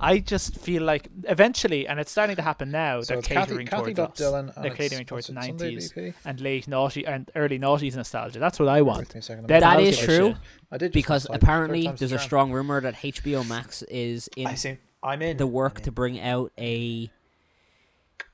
[0.00, 0.08] On.
[0.08, 3.46] I just feel like eventually, and it's starting to happen now, So they're it's Kathy,
[3.50, 4.20] catering Kathy towards dot us.
[4.54, 4.62] Dylan.
[4.62, 6.14] They're catering towards it, Sunday 90s BP?
[6.24, 8.38] and late naughty and early noughties nostalgia.
[8.38, 9.00] That's what I want.
[9.00, 10.34] with me a second, I'm Dead gonna- That I'll is give a true.
[10.72, 12.26] I did because apparently Third there's a charm.
[12.26, 14.78] strong rumor that HBO Max is in I see.
[15.02, 15.36] I'm in.
[15.36, 17.10] the work I'm to bring out a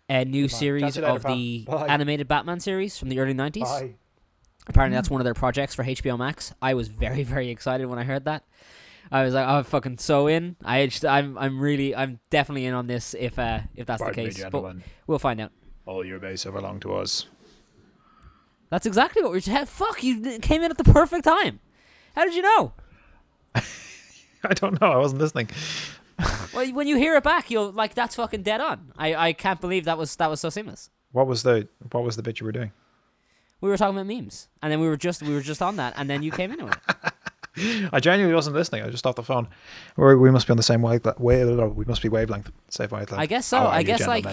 [0.08, 1.34] a new Come series later, of pal.
[1.36, 1.86] the Bye.
[1.88, 3.68] animated Batman series from the early nineties.
[4.66, 6.52] Apparently, that's one of their projects for HBO Max.
[6.62, 8.44] I was very, very excited when I heard that.
[9.12, 12.74] I was like, "I'm fucking so in." I, just, I'm, I'm really, I'm definitely in
[12.74, 14.44] on this if, uh, if that's Pardon the case.
[14.50, 15.52] but we'll find out.
[15.86, 17.26] All your base have belonged to us.
[18.70, 19.40] That's exactly what we're.
[19.40, 21.58] Just, fuck, you came in at the perfect time.
[22.14, 22.72] How did you know?
[23.54, 24.92] I don't know.
[24.92, 25.48] I wasn't listening.
[26.52, 28.92] Well, when you hear it back, you're like that's fucking dead on.
[28.98, 30.90] I, I can't believe that was that was so seamless.
[31.12, 32.72] What was the What was the bit you were doing?
[33.62, 35.94] We were talking about memes, and then we were just we were just on that,
[35.96, 36.76] and then you came into it.
[37.92, 38.82] I genuinely wasn't listening.
[38.82, 39.48] I was just off the phone.
[39.96, 41.18] We're, we must be on the same wavelength.
[41.18, 42.50] We must be wavelength.
[42.68, 43.20] Same wavelength.
[43.20, 43.58] I guess so.
[43.66, 44.26] I guess, like-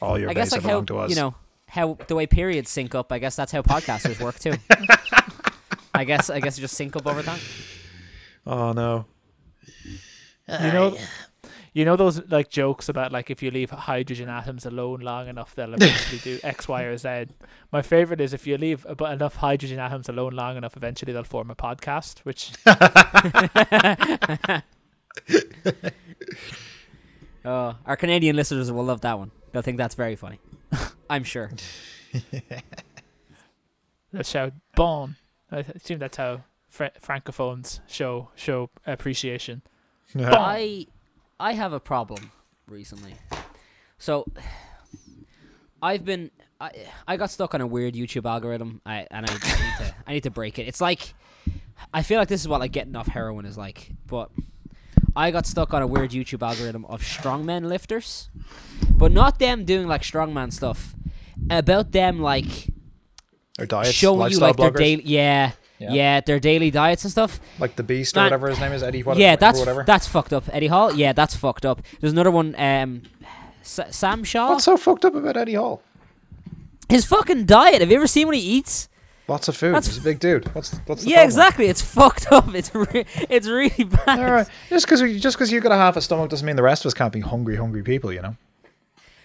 [0.00, 1.10] all your I guess like how to us.
[1.10, 1.34] you know
[1.68, 3.12] how the way periods sync up.
[3.12, 4.54] I guess that's how podcasters work too.
[5.94, 7.38] I guess I guess you just sync up over time.
[8.46, 9.04] Oh no.
[10.48, 10.96] Uh, you know,
[11.74, 15.54] you know those like jokes about like if you leave hydrogen atoms alone long enough,
[15.54, 17.26] they'll eventually do X, Y, or Z.
[17.72, 21.24] My favorite is if you leave abo- enough hydrogen atoms alone long enough, eventually they'll
[21.24, 22.20] form a podcast.
[22.20, 24.60] Which Uh,
[27.86, 29.30] our Canadian listeners will love that one.
[29.52, 30.40] They'll think that's very funny.
[31.08, 31.50] I'm sure.
[34.12, 35.16] they'll shout "Bon."
[35.50, 39.62] I assume that's how fr- francophones show show appreciation.
[40.14, 40.34] Yeah.
[40.34, 40.86] I
[41.38, 42.30] I have a problem
[42.68, 43.14] recently.
[43.98, 44.26] So
[45.82, 46.70] I've been I
[47.06, 48.80] I got stuck on a weird YouTube algorithm.
[48.86, 50.68] I and I, I need to I need to break it.
[50.68, 51.14] It's like
[51.92, 54.30] I feel like this is what like getting off heroin is like, but
[55.14, 58.30] I got stuck on a weird YouTube algorithm of strongman lifters,
[58.90, 60.94] but not them doing like strongman stuff.
[61.50, 62.68] About them like
[63.58, 65.92] Or diets, showing you like their bloggers, daily yeah, Yeah.
[65.92, 67.40] yeah their daily diets and stuff.
[67.58, 69.02] like the Beast or Man- whatever his name is, Eddie.
[69.02, 69.84] What, yeah, that's whatever.
[69.86, 70.44] that's fucked up.
[70.52, 70.92] Eddie Hall.
[70.94, 71.82] Yeah, that's fucked up.
[72.00, 72.54] There's another one.
[72.58, 73.02] Um,
[73.62, 74.50] S- Sam Shaw.
[74.50, 75.82] What's so fucked up about Eddie Hall?
[76.88, 77.80] His fucking diet.
[77.80, 78.88] Have you ever seen what he eats?
[79.28, 79.68] Lots of food.
[79.74, 80.52] That's- He's a big dude.
[80.54, 81.28] What's what's the Yeah, problem?
[81.28, 81.66] exactly.
[81.66, 82.54] It's fucked up.
[82.54, 84.18] It's re- it's really bad.
[84.18, 84.48] All right.
[84.68, 86.88] Just because just because you got a half a stomach doesn't mean the rest of
[86.88, 88.12] us can't be hungry, hungry people.
[88.12, 88.36] You know.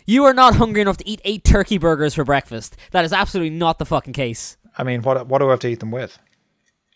[0.06, 2.78] You are not hungry enough to eat eight turkey burgers for breakfast.
[2.92, 4.56] That is absolutely not the fucking case.
[4.78, 6.18] I mean, what what do I have to eat them with?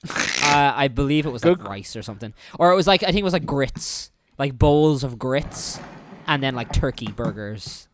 [0.10, 3.20] Uh, I believe it was like rice or something, or it was like I think
[3.20, 5.80] it was like grits, like bowls of grits,
[6.28, 7.88] and then like turkey burgers.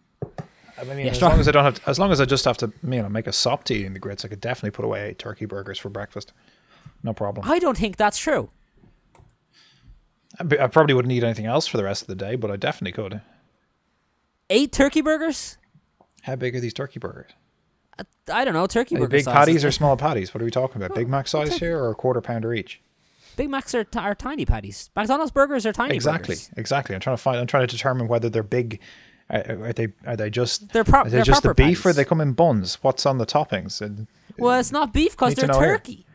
[0.79, 2.25] I mean, Yeah, as strong- long as I don't have, to, as long as I
[2.25, 4.71] just have to, you know, make a sop to eating the grits, I could definitely
[4.71, 6.33] put away turkey burgers for breakfast.
[7.01, 7.49] No problem.
[7.49, 8.51] I don't think that's true.
[10.39, 12.91] I probably wouldn't eat anything else for the rest of the day, but I definitely
[12.91, 13.21] could.
[14.51, 15.57] Eight turkey burgers?
[16.21, 17.31] How big are these turkey burgers?
[18.31, 18.67] I don't know.
[18.67, 19.37] Turkey burger big sizes.
[19.37, 20.33] patties or small patties?
[20.33, 20.95] What are we talking about?
[20.95, 22.81] Big Mac size here, or a quarter pounder each?
[23.37, 24.89] Big Macs are, t- are tiny patties.
[24.95, 25.95] McDonald's burgers are tiny.
[25.95, 26.49] exactly, burgers.
[26.57, 26.95] exactly.
[26.95, 27.37] I'm trying to find.
[27.37, 28.79] I'm trying to determine whether they're big.
[29.29, 29.89] Are, are they?
[30.05, 30.73] Are they just?
[30.73, 32.75] They're, pro- Are they're just the beef, or they come in buns?
[32.83, 33.79] What's on the toppings?
[33.81, 34.07] And
[34.37, 36.05] Well, it's not beef because they're turkey.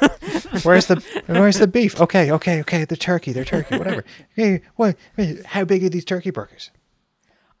[0.62, 2.00] where's the Where's the beef?
[2.00, 2.84] Okay, okay, okay.
[2.84, 4.04] The turkey, they're turkey, whatever.
[4.34, 4.96] Hey, what?
[5.46, 6.70] How big are these turkey burgers?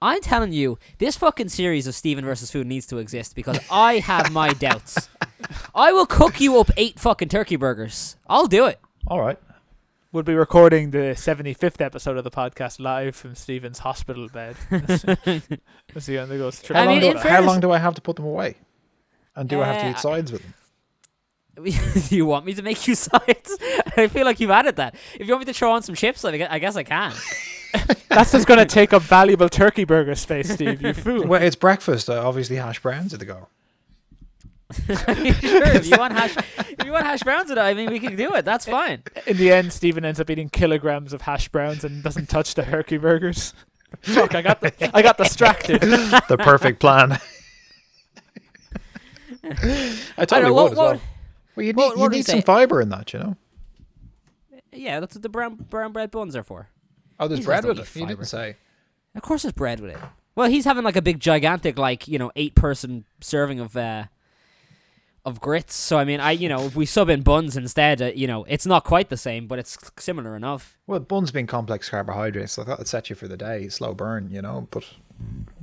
[0.04, 4.00] I'm telling you, this fucking series of Stephen versus Food needs to exist because I
[4.00, 5.08] have my doubts.
[5.74, 8.16] I will cook you up eight fucking turkey burgers.
[8.28, 8.78] I'll do it.
[9.06, 9.38] All right.
[10.12, 14.56] We'll be recording the 75th episode of the podcast live from Stephen's hospital bed.
[15.94, 16.76] As he undergoes How, treatment.
[16.76, 18.56] I long, mean, do, in how fairness- long do I have to put them away?
[19.34, 20.54] And do I have to Uh, eat sides with them?
[22.08, 23.56] do you want me to make you sides?
[23.96, 24.94] I feel like you've added that.
[25.18, 27.12] If you want me to throw on some chips, I gu- I guess I can.
[28.08, 30.80] That's just going to take up valuable turkey burger space, Steve.
[30.82, 31.26] You fool.
[31.26, 32.08] Well, it's breakfast.
[32.08, 33.48] Uh, obviously, hash browns are the go.
[34.86, 38.00] sure, if you want hash, if you want hash browns with it, I mean, we
[38.00, 38.44] can do it.
[38.44, 39.02] That's fine.
[39.26, 42.62] In the end, Stephen ends up eating kilograms of hash browns and doesn't touch the
[42.62, 43.52] turkey burgers.
[44.02, 45.80] Fuck, I got the, I got distracted.
[45.80, 47.12] The perfect plan.
[47.12, 47.18] I
[50.16, 51.00] I totally don't know, would what, as what, well.
[51.56, 52.44] Well, you need, what- you what you need some say?
[52.44, 53.36] fiber in that, you know.
[54.72, 56.68] Yeah, that's what the brown brown bread buns are for.
[57.18, 57.88] Oh, there's bread with don't it.
[57.88, 58.06] fiber.
[58.08, 58.56] didn't say.
[59.14, 59.98] Of course, there's bread with it.
[60.34, 64.04] Well, he's having like a big, gigantic, like you know, eight person serving of uh,
[65.24, 65.74] of grits.
[65.76, 68.44] So I mean, I you know, if we sub in buns instead, uh, you know,
[68.44, 70.76] it's not quite the same, but it's similar enough.
[70.86, 73.68] Well, buns being complex carbohydrates, so that'd set you for the day.
[73.68, 74.66] Slow burn, you know.
[74.70, 74.84] But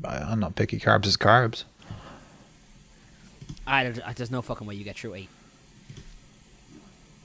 [0.05, 0.79] I'm not picky.
[0.79, 1.65] Carbs is carbs.
[3.67, 5.29] I, I there's no fucking way you get through eight.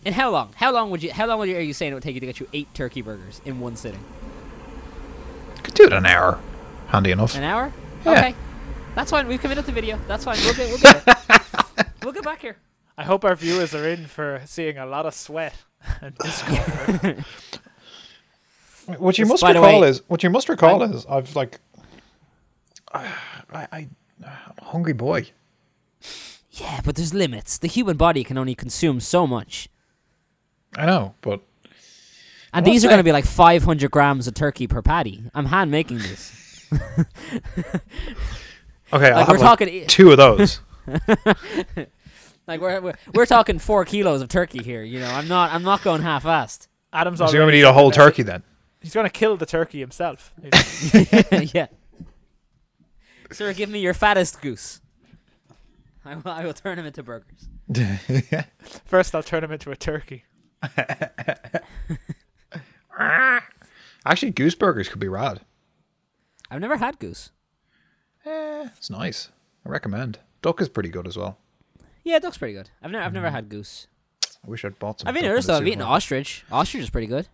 [0.07, 0.53] And how long?
[0.55, 1.13] How long would you?
[1.13, 2.73] How long would you, are you saying it would take you to get you eight
[2.75, 4.03] turkey burgers in one sitting?
[5.65, 6.39] Could do it in an hour.
[6.87, 7.35] Handy enough.
[7.35, 7.73] An hour?
[8.05, 8.13] Yeah.
[8.13, 8.35] Okay,
[8.95, 9.27] that's fine.
[9.27, 9.99] We've committed to video.
[10.07, 10.39] That's fine.
[10.45, 11.87] We'll get we'll get it.
[12.05, 12.57] we'll get back here.
[12.97, 15.55] I hope our viewers are in for seeing a lot of sweat
[16.01, 17.19] and discomfort.
[18.99, 21.59] What you Just must by recall way- is what you must recall is I've like
[22.95, 23.13] I,
[23.53, 23.91] I I'm
[24.23, 25.27] a hungry boy.
[26.53, 27.59] Yeah, but there's limits.
[27.59, 29.69] The human body can only consume so much.
[30.77, 31.41] I know, but
[32.53, 35.23] And these are going to be like 500 grams of turkey per patty.
[35.35, 36.69] I'm hand making this.
[36.73, 36.83] okay,
[38.93, 40.61] I'll Like we're like talking, two of those.
[42.47, 44.83] like we're, we're we're talking four kilos of turkey here.
[44.83, 46.69] You know, I'm not I'm not going half-assed.
[46.93, 48.43] Adam's so you're going to eat a whole turkey then.
[48.81, 50.33] He's going to kill the turkey himself.
[51.55, 51.67] yeah.
[53.33, 54.81] Sir, give me your fattest goose.
[56.05, 57.49] I will, I will turn him into burgers.
[58.85, 60.25] First, I'll turn him into a turkey.
[64.05, 65.41] Actually, goose burgers could be rad.
[66.51, 67.31] I've never had goose.
[68.25, 69.31] Eh, it's nice.
[69.65, 70.21] I recommend.
[70.43, 71.39] Duck is pretty good as well.
[72.05, 72.71] Yeah, duck's pretty good.
[72.83, 73.89] I've never I've never had goose.
[74.23, 75.09] I wish I'd bought some.
[75.09, 75.59] I've eaten duck in others the though.
[75.59, 75.97] I've eaten supermarket.
[75.97, 76.45] ostrich.
[76.53, 77.29] Ostrich is pretty good.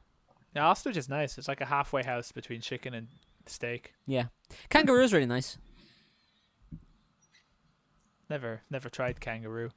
[0.57, 1.37] Yeah, ostrich is nice.
[1.37, 3.09] It's like a halfway house between chicken and
[3.47, 3.93] steak.
[4.07, 4.27] Yeah.
[4.71, 5.59] Kangaroo is really nice.
[8.31, 9.71] Never, never tried kangaroo.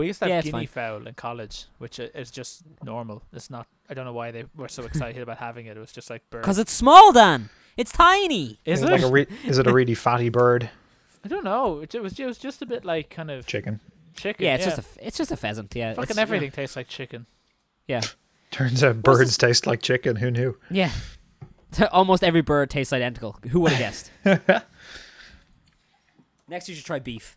[0.00, 0.66] We used to have Yeah, guinea fine.
[0.66, 3.22] fowl in college, which is just normal.
[3.32, 3.66] It's not.
[3.88, 5.76] I don't know why they were so excited about having it.
[5.76, 6.42] It was just like bird.
[6.42, 7.50] Because it's small, Dan.
[7.76, 8.58] It's tiny.
[8.64, 8.88] Is Is it?
[8.88, 10.70] it like a re- is it a really fatty bird?
[11.24, 11.80] I don't know.
[11.80, 12.18] It, ju- was.
[12.18, 13.78] It was just a bit like kind of Chicken.
[14.16, 14.44] chicken.
[14.44, 15.74] Yeah, it's just a f- it's just a pheasant.
[15.74, 15.90] Yeah.
[15.94, 17.26] fucking it's- everything tastes like chicken.
[17.86, 18.00] Yeah.
[18.50, 20.16] Turns out birds taste like chicken.
[20.16, 20.56] Who knew?
[20.70, 20.90] Yeah.
[21.92, 23.36] Almost every bird tastes identical.
[23.50, 23.78] Who would have
[24.24, 24.64] guessed?
[26.48, 27.36] Next, you should try beef.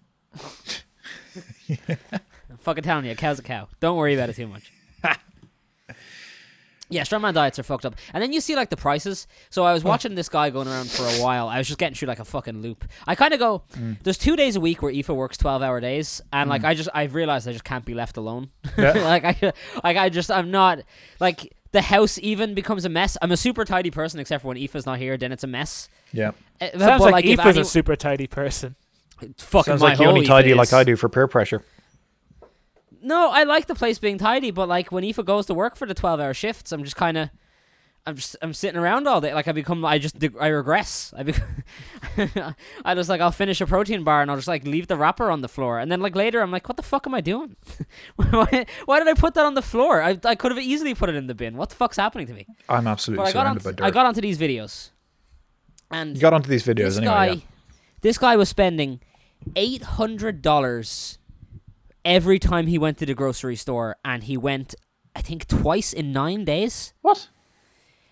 [2.54, 3.68] I'm fucking telling you, a cow's a cow.
[3.80, 4.72] Don't worry about it too much.
[6.90, 7.96] yeah, strongman diets are fucked up.
[8.14, 9.26] And then you see like the prices.
[9.50, 11.48] So I was watching this guy going around for a while.
[11.48, 12.86] I was just getting through like a fucking loop.
[13.08, 13.64] I kind of go,
[14.04, 16.22] there's two days a week where Aoife works 12 hour days.
[16.32, 18.50] And like I just, I've realized I just can't be left alone.
[18.78, 18.92] Yeah.
[18.94, 20.80] like I, like I just, I'm not
[21.20, 23.18] like the house even becomes a mess.
[23.22, 25.18] I'm a super tidy person except for when Aoife's not here.
[25.18, 25.90] Then it's a mess.
[26.12, 26.32] Yeah.
[26.62, 28.76] Uh, Sounds but, like, if Aoife's any- a super tidy person.
[29.38, 30.74] fucking Sounds my like you whole only Aoife tidy like is.
[30.74, 31.64] I do for peer pressure.
[33.04, 35.86] No, I like the place being tidy, but like when Aoife goes to work for
[35.86, 37.30] the twelve hour shifts, I'm just kind of,
[38.06, 39.34] I'm just I'm sitting around all day.
[39.34, 41.14] Like I become I just I regress.
[41.16, 41.64] I become
[42.86, 45.32] I just like I'll finish a protein bar and I'll just like leave the wrapper
[45.32, 47.56] on the floor and then like later I'm like what the fuck am I doing?
[48.16, 50.02] why, why did I put that on the floor?
[50.02, 51.56] I I could have easily put it in the bin.
[51.56, 52.46] What the fuck's happening to me?
[52.68, 53.86] I'm absolutely But I got surrounded on by dirt.
[53.86, 54.90] I got onto these videos.
[55.92, 57.14] And you got onto these videos this anyway.
[57.14, 57.42] guy yeah.
[58.02, 59.00] this guy was spending
[59.56, 61.20] eight hundred dollars
[62.06, 64.76] every time he went to the grocery store and he went
[65.16, 67.30] I think twice in nine days What?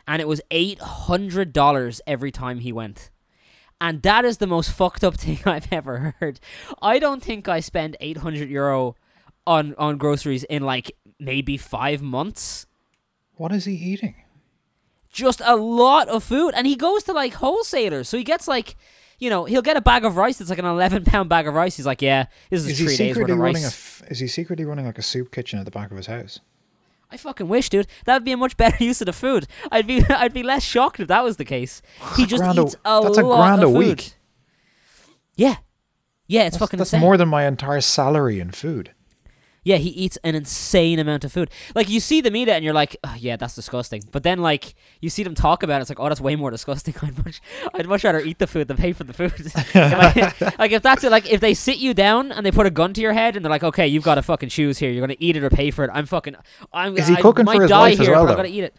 [0.08, 3.10] and it was eight hundred dollars every time he went.
[3.80, 6.40] And that is the most fucked up thing I've ever heard.
[6.82, 8.96] I don't think I spend eight hundred euro
[9.48, 12.68] on on groceries in like maybe five months.
[13.38, 14.16] What is he eating?
[15.12, 18.76] Just a lot of food, and he goes to like wholesalers, so he gets like.
[19.22, 21.54] You know, he'll get a bag of rice that's like an 11 pound bag of
[21.54, 21.78] rice.
[21.78, 23.40] He's like, yeah, this is, Is three days worth of a?
[23.40, 23.66] rice.
[23.66, 26.40] F- is he secretly running like a soup kitchen at the back of his house?
[27.12, 27.88] I fucking wish, dude.
[28.06, 29.48] That would be a much better use of the food.
[29.72, 31.82] I'd be I'd be less shocked if that was the case.
[32.18, 33.78] He just grand eats a that's a grand of a food.
[33.78, 34.14] week.
[35.36, 35.58] Yeah,
[36.28, 37.02] yeah, it's That's, fucking that's insane.
[37.02, 38.92] more than my entire salary in food.
[39.64, 41.52] Yeah, he eats an insane amount of food.
[41.76, 44.02] Like you see them eat it, and you're like, oh, yeah, that's disgusting.
[44.12, 46.50] But then like you see them talk about it, it's like, oh, that's way more
[46.50, 46.96] disgusting.
[47.02, 47.42] I'd much
[47.76, 49.34] I'd much rather eat the food than pay for the food.
[49.46, 52.66] If I- like if that's it, like if they sit you down and they put
[52.66, 54.90] a gun to your head and they're like, okay, you've got to fucking choose here.
[54.90, 55.92] You're gonna eat it or pay for it.
[55.94, 56.36] I'm fucking.
[56.74, 56.98] I'm.
[56.98, 58.44] Is he I cooking for his wife as here, well, but I'm though?
[58.44, 58.76] gonna eat it.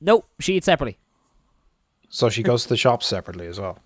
[0.00, 0.98] Nope, she eats separately.
[2.08, 3.78] So she goes to the shop separately as well.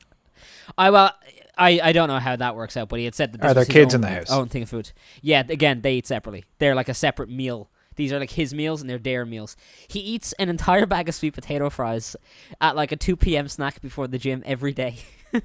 [0.76, 1.12] I well,
[1.56, 3.54] I, I don't know how that works out, but he had said that this Are
[3.54, 4.30] there was kids own, in the house?
[4.30, 4.92] Own thing of food.
[5.22, 6.44] Yeah, again, they eat separately.
[6.58, 7.70] They're like a separate meal.
[7.96, 9.56] These are like his meals and they're their meals.
[9.88, 12.14] He eats an entire bag of sweet potato fries
[12.60, 13.48] at like a two p.m.
[13.48, 14.96] snack before the gym every day.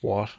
[0.00, 0.30] What?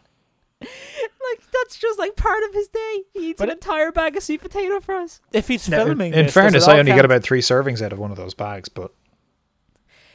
[0.62, 3.04] like that's just like part of his day.
[3.14, 5.22] He eats But an entire bag of sweet potato fries.
[5.34, 6.98] If he's Now, in- filming, in this, fairness, I only count?
[6.98, 8.92] get about three servings out of one of those bags, but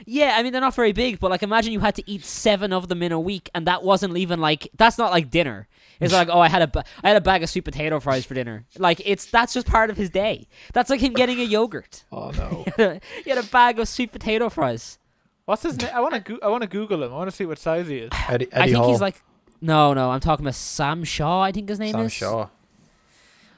[0.08, 2.72] Yeah, I mean they're not very big, but like imagine you had to eat seven
[2.72, 5.66] of them in a week, and that wasn't even like that's not like dinner.
[6.00, 8.24] It's like oh I had a ba- I had a bag of sweet potato fries
[8.24, 8.64] for dinner.
[8.78, 10.46] Like it's that's just part of his day.
[10.72, 12.04] That's like him getting a yogurt.
[12.12, 12.64] oh no.
[13.24, 14.98] he had a bag of sweet potato fries.
[15.44, 15.90] What's his name?
[15.92, 16.20] I want to.
[16.20, 17.12] Go- I want to Google him.
[17.12, 18.10] I want to see what size he is.
[18.28, 19.22] Eddie, I think Hall, he's like
[19.60, 21.42] no no I'm talking about Sam Shaw.
[21.42, 22.14] I think his name Sam is.
[22.14, 22.48] Sam Shaw.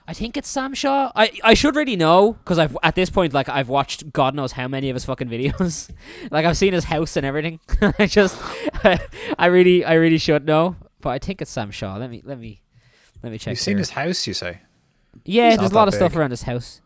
[0.09, 1.13] I think it's Sam Shaw.
[1.15, 4.53] I, I should really know because I've at this point like I've watched God knows
[4.53, 5.91] how many of his fucking videos.
[6.31, 7.61] like I've seen his house and everything.
[7.99, 8.41] I just
[9.39, 11.97] I really I really should know, but I think it's Sam Shaw.
[11.99, 12.63] Let me let me
[13.23, 13.53] let me check.
[13.53, 14.63] You've seen his house, you say?
[15.27, 16.81] Yeah, He's there's a lot that of stuff around his house.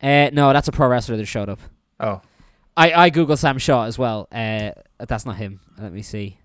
[0.00, 1.58] Uh, no, that's a pro wrestler that showed up.
[1.98, 2.20] Oh,
[2.76, 4.28] I I googled Sam Shaw as well.
[4.30, 5.58] Uh, that's not him.
[5.76, 6.38] Let me see.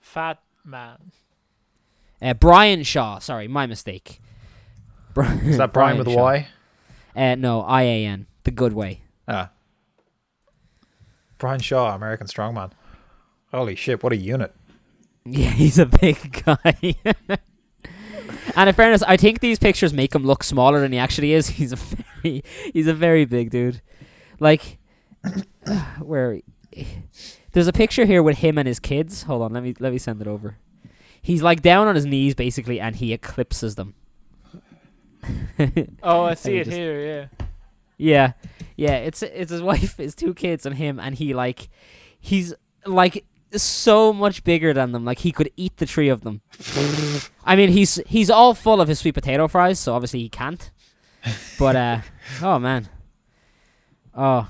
[0.00, 1.12] Fat man.
[2.20, 3.20] Uh, Brian Shaw.
[3.20, 4.20] Sorry, my mistake.
[5.14, 6.10] Bri- is that Brian, with a.
[6.10, 6.48] Y?
[7.16, 8.26] Uh, no, I A N.
[8.42, 9.02] The good way.
[9.26, 9.50] Ah.
[11.38, 12.72] Brian Shaw, American Strongman.
[13.52, 14.54] Holy shit, what a unit.
[15.26, 16.96] Yeah, he's a big guy.
[18.56, 21.48] and in fairness, I think these pictures make him look smaller than he actually is.
[21.56, 23.80] He's a very, he's a very big dude.
[24.38, 24.76] Like,
[26.02, 26.40] where?
[27.52, 29.22] There's a picture here with him and his kids.
[29.22, 30.58] Hold on, let me let me send it over.
[31.22, 33.94] He's like down on his knees basically, and he eclipses them.
[36.02, 37.28] Oh, I see it just- here.
[37.38, 37.46] Yeah.
[37.96, 38.32] Yeah,
[38.76, 38.96] yeah.
[38.96, 41.68] It's it's his wife, his two kids, and him, and he like,
[42.18, 42.52] he's
[42.84, 45.04] like so much bigger than them.
[45.04, 46.40] Like he could eat the three of them.
[47.44, 50.70] I mean, he's he's all full of his sweet potato fries, so obviously he can't.
[51.58, 52.00] But uh,
[52.42, 52.88] oh man,
[54.16, 54.48] oh.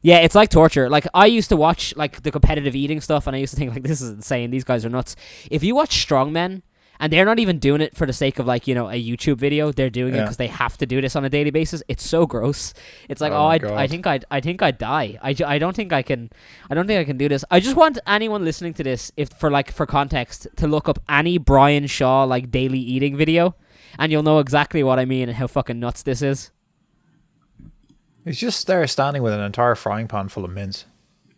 [0.00, 0.88] Yeah, it's like torture.
[0.88, 3.72] Like I used to watch like the competitive eating stuff, and I used to think
[3.72, 4.50] like this is insane.
[4.50, 5.16] These guys are nuts.
[5.50, 6.62] If you watch strongmen,
[7.00, 9.38] and they're not even doing it for the sake of like you know a YouTube
[9.38, 11.82] video, they're doing it because they have to do this on a daily basis.
[11.88, 12.74] It's so gross.
[13.08, 15.18] It's like Oh oh, I, I think I I think I'd die.
[15.22, 16.30] I, I don't think I can.
[16.70, 17.44] I don't think I can do this.
[17.50, 20.98] I just want anyone listening to this, if for like for context, to look up
[21.08, 23.54] any Brian Shaw like daily eating video,
[23.98, 26.50] and you'll know exactly what I mean and how fucking nuts this is.
[28.24, 30.84] He's just there standing with an entire frying pan full of mince.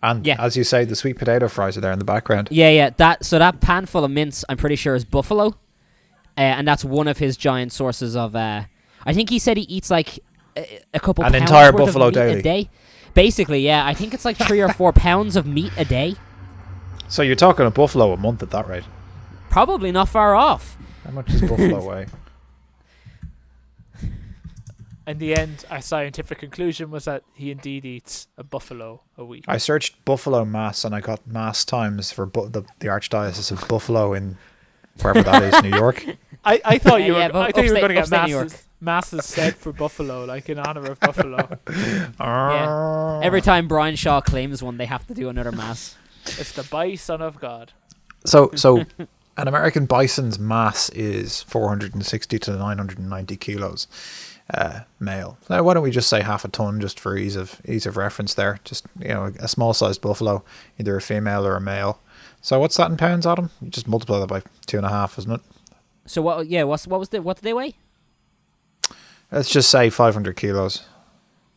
[0.02, 0.36] And Yeah.
[0.42, 2.48] as you say, the sweet potato fries are there in the background.
[2.50, 2.90] Yeah, yeah.
[2.96, 6.84] That so that pan full of mince, I'm pretty sure is buffalo, uh, and that's
[6.84, 8.34] one of his giant sources of.
[8.34, 8.62] Uh,
[9.04, 10.18] I think he said he eats like
[10.56, 12.40] a, a couple An entire buffalo daily.
[12.40, 12.70] a day.
[13.14, 13.84] Basically, yeah.
[13.86, 16.14] I think it's like three or four pounds of meat a day.
[17.08, 18.84] So you're talking a buffalo a month at that rate.
[19.50, 20.76] Probably not far off.
[21.04, 22.06] How much does buffalo weigh?
[25.06, 29.44] In the end, our scientific conclusion was that he indeed eats a buffalo a week.
[29.48, 33.66] I searched buffalo mass and I got mass times for bu- the, the Archdiocese of
[33.66, 34.36] Buffalo in
[35.00, 36.04] wherever that is, New York.
[36.44, 37.18] I, I thought Yeah, you were.
[37.18, 38.66] yeah, I thought you were going to get upstate New masses.
[38.82, 41.58] Mass said for buffalo, like in honor of buffalo.
[42.20, 43.20] Yeah.
[43.22, 45.96] Every time Brian Shaw claims one, they have to do another mass.
[46.24, 47.72] It's the bison of God.
[48.24, 48.84] So so
[49.36, 53.86] an American bison's mass is 460 to 990 kilos
[54.52, 55.38] uh, male.
[55.48, 57.96] Now why don't we just say half a ton just for ease of ease of
[57.96, 58.58] reference there?
[58.64, 60.44] Just you know a small sized buffalo,
[60.78, 62.00] either a female or a male.
[62.40, 63.50] So what's that in pounds, Adam?
[63.60, 65.40] You just multiply that by two and a half, isn't it?
[66.06, 66.46] So what?
[66.46, 66.64] Yeah.
[66.64, 67.74] What's what was the what did they weigh?
[69.30, 70.84] Let's just say 500 kilos.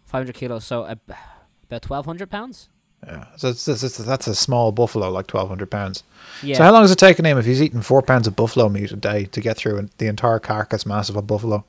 [0.06, 0.64] Five hundred kilos.
[0.64, 2.70] So about twelve hundred pounds.
[3.06, 6.04] Yeah, so it's, it's, it's, that's a small buffalo, like 1,200 pounds.
[6.42, 6.56] Yeah.
[6.56, 8.92] So how long is it taking him if he's eating four pounds of buffalo meat
[8.92, 11.66] a day to get through the entire carcass mass of a buffalo?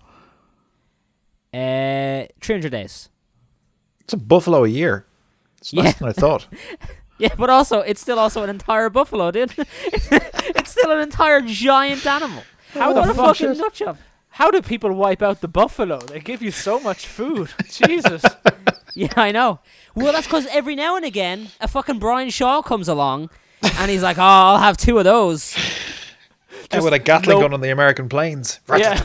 [1.55, 3.09] Uh, three hundred days.
[4.00, 5.07] It's a buffalo a year.
[5.59, 5.92] It's less Yeah.
[5.98, 6.46] than I thought.
[7.16, 9.55] Yeah, but also it's still also an entire buffalo, dude.
[9.86, 12.42] it's still an entire giant animal.
[12.72, 13.98] How what the a fuck fucking is- nut job.
[14.30, 16.00] How do people wipe out the buffalo?
[16.00, 17.50] They give you so much food.
[17.70, 18.24] Jesus.
[18.96, 19.61] Yeah, I know.
[19.94, 23.30] Well, that's because every now and again a fucking Brian Shaw comes along,
[23.62, 25.55] and he's like, "Oh, I'll have two of those."
[26.73, 28.61] Yeah, with a Gatling no- gun on the American plains.
[28.77, 29.01] Yeah.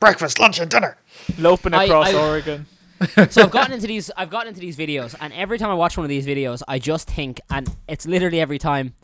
[0.00, 0.96] Breakfast, lunch, and dinner.
[1.38, 2.66] Loping across I- Oregon.
[3.30, 4.10] so I've gotten into these.
[4.16, 6.78] I've gotten into these videos, and every time I watch one of these videos, I
[6.78, 8.94] just think, and it's literally every time,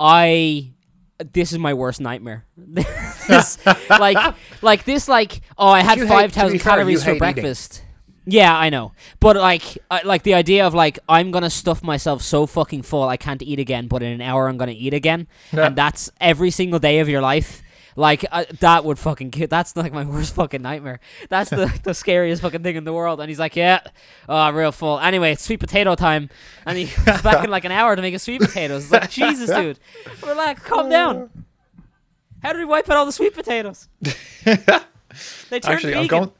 [0.00, 0.70] I.
[1.32, 2.44] This is my worst nightmare.
[2.56, 7.14] this, like, like this, like, oh, I had You hate- five to fair, calories for
[7.14, 7.74] breakfast.
[7.78, 7.88] eating.
[8.24, 12.22] Yeah, I know, but like, I, like the idea of like I'm gonna stuff myself
[12.22, 15.26] so fucking full I can't eat again, but in an hour I'm gonna eat again,
[15.52, 15.66] Yeah.
[15.66, 17.62] and that's every single day of your life.
[17.96, 21.00] Like uh, that would fucking ki- that's like my worst fucking nightmare.
[21.30, 23.20] That's the, the scariest fucking thing in the world.
[23.20, 23.80] And he's like, yeah,
[24.28, 24.98] oh, real full.
[25.00, 26.30] Anyway, it's sweet potato time,
[26.64, 28.84] and he comes back in like an hour to make a sweet potatoes.
[28.84, 29.78] It's like Jesus, dude,
[30.24, 31.28] relax, calm down.
[32.42, 33.88] How did we wipe out all the sweet potatoes?
[34.44, 34.84] they turned
[35.64, 36.06] Actually, I'm vegan.
[36.08, 36.32] going.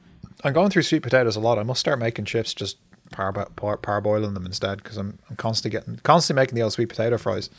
[0.45, 1.59] I'm going through sweet potatoes a lot.
[1.59, 2.79] I must start making chips, just
[3.11, 6.89] par, par, parboiling them instead, because I'm I'm constantly getting constantly making the old sweet
[6.89, 7.51] potato fries,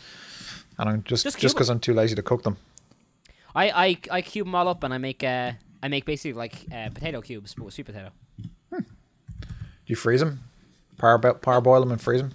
[0.78, 2.58] and I'm just Just because I'm too lazy to cook them.
[3.56, 6.66] I, I I cube them all up and I make uh I make basically like
[6.74, 8.10] uh, potato cubes but with sweet potato.
[8.72, 8.82] Do
[9.88, 10.40] you freeze them?
[10.98, 12.34] Par parboil them and freeze them.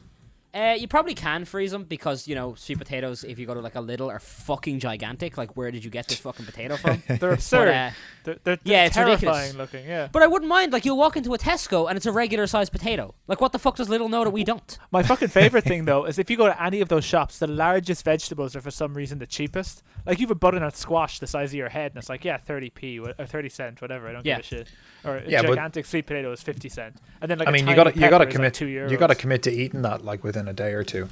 [0.59, 3.23] Uh, you probably can freeze them because you know sweet potatoes.
[3.23, 5.37] If you go to like a Lidl, are fucking gigantic.
[5.39, 7.03] Like, where did you get this fucking potato from?
[7.21, 7.67] They're absurd.
[7.67, 7.91] But, uh,
[8.25, 9.55] they're, they're, yeah, they're it's terrifying ridiculous.
[9.55, 9.87] looking.
[9.89, 10.09] Yeah.
[10.13, 10.73] but I wouldn't mind.
[10.73, 13.15] Like, you'll walk into a Tesco and it's a regular sized potato.
[13.27, 14.79] Like, what the fuck does Lidl know that we don't?
[14.91, 17.47] My fucking favorite thing though is if you go to any of those shops, the
[17.47, 19.83] largest vegetables are for some reason the cheapest.
[20.07, 22.37] Like you have a butternut squash the size of your head, and it's like yeah,
[22.39, 24.09] thirty p or thirty cent, whatever.
[24.09, 24.37] I don't Yeah.
[24.37, 24.69] give a shit.
[25.05, 27.61] Or a Yeah, but- gigantic sweet potato is fifty cent, and then like I mean,
[27.69, 28.91] you tiny got to you got to pepper is, like, commit two euros.
[28.91, 31.09] you got to commit to eating that like within a day or two.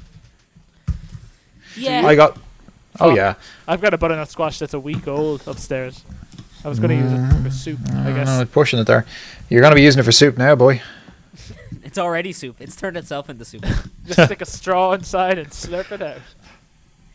[1.76, 2.06] Yeah.
[2.06, 2.38] I got.
[2.98, 3.16] Oh Fuck.
[3.16, 3.34] yeah,
[3.68, 6.02] I've got a butternut squash that's a week old upstairs.
[6.64, 8.26] I was going to use it for soup, I mm, guess.
[8.26, 9.04] no, pushing it there.
[9.50, 10.80] You're gonna be using it for soup now, boy.
[11.84, 12.56] it's already soup.
[12.60, 13.64] It's turned itself into soup.
[14.06, 16.22] Just stick a straw inside and slurp it out.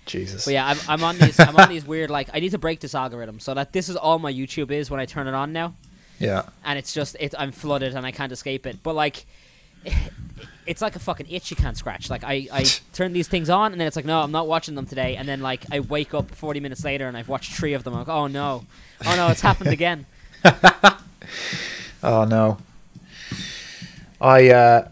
[0.05, 0.45] Jesus.
[0.45, 1.39] But yeah, I'm, I'm on these.
[1.39, 2.09] I'm on these weird.
[2.09, 4.91] Like, I need to break this algorithm so that this is all my YouTube is
[4.91, 5.73] when I turn it on now.
[6.21, 6.43] Yeah.
[6.63, 8.83] and it's just it I'm flooded and I can't escape it.
[8.83, 9.25] But like
[10.71, 12.09] it's like a fucking itch you can't scratch.
[12.09, 12.63] Like I, I
[12.93, 15.17] turn these things on and then it's like no, I'm not watching them today.
[15.17, 17.93] And then like I wake up 40 minutes later and I've watched three of them.
[17.93, 18.65] I'm like oh no,
[19.05, 20.05] oh no, it's happened again.
[22.03, 22.57] Oh no.
[24.19, 24.87] I uh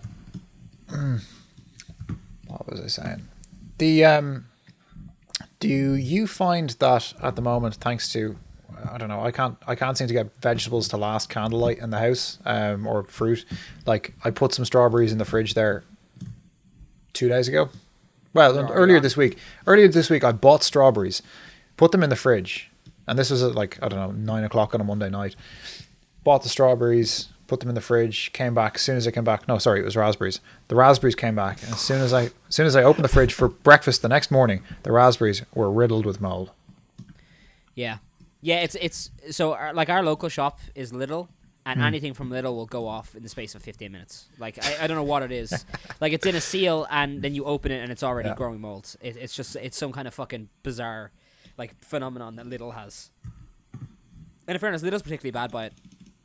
[0.89, 1.21] mm,
[2.47, 3.27] what was I saying?
[3.80, 4.45] The um
[5.59, 8.38] do you find that at the moment thanks to
[8.91, 11.89] I don't know, I can't I can't seem to get vegetables to last candlelight in
[11.89, 13.45] the house, um or fruit.
[13.86, 15.84] Like I put some strawberries in the fridge there
[17.13, 17.69] two days ago.
[18.34, 19.03] Well, They're earlier gone.
[19.03, 19.38] this week.
[19.65, 21.21] Earlier this week I bought strawberries,
[21.77, 22.69] put them in the fridge,
[23.07, 25.36] and this was at like, I don't know, nine o'clock on a Monday night
[26.23, 28.75] bought the strawberries, put them in the fridge, came back.
[28.75, 30.41] As soon as I came back, no, sorry, it was raspberries.
[30.67, 33.09] The raspberries came back, and as soon as I, as soon as I opened the
[33.09, 36.51] fridge for breakfast the next morning, the raspberries were riddled with mold.
[37.73, 37.99] Yeah,
[38.41, 38.61] yeah.
[38.61, 41.27] It's it's so our, like our local shop is Lidl.
[41.65, 41.85] And hmm.
[41.85, 44.27] anything from Lidl will go off in the space of 15 minutes.
[44.39, 45.65] Like I, I don't know what it is.
[46.01, 48.35] like it's in a seal, and then you open it, and it's already Yeah.
[48.35, 48.95] growing mold.
[49.01, 51.11] It, it's just it's some kind of fucking bizarre,
[51.57, 53.11] like phenomenon that Lidl has.
[53.73, 55.73] And in fairness, Lidl's particularly bad by it.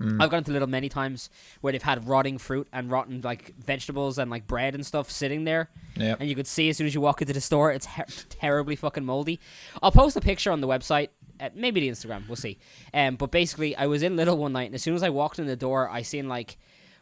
[0.00, 0.20] Hmm.
[0.20, 4.18] I've gone to Lidl many times where they've had rotting fruit and rotten like vegetables
[4.18, 6.94] and like bread and stuff sitting there, Yeah, and you could see as soon as
[6.94, 7.86] you walk into the store, it's
[8.28, 9.40] terribly fucking moldy.
[9.82, 11.08] I'll post a picture on the website,
[11.41, 12.59] uh, maybe the Instagram, we'll see.
[12.93, 15.39] Um, but basically, I was in Lidl one night, and as soon as I walked
[15.39, 16.57] in the door, I seen like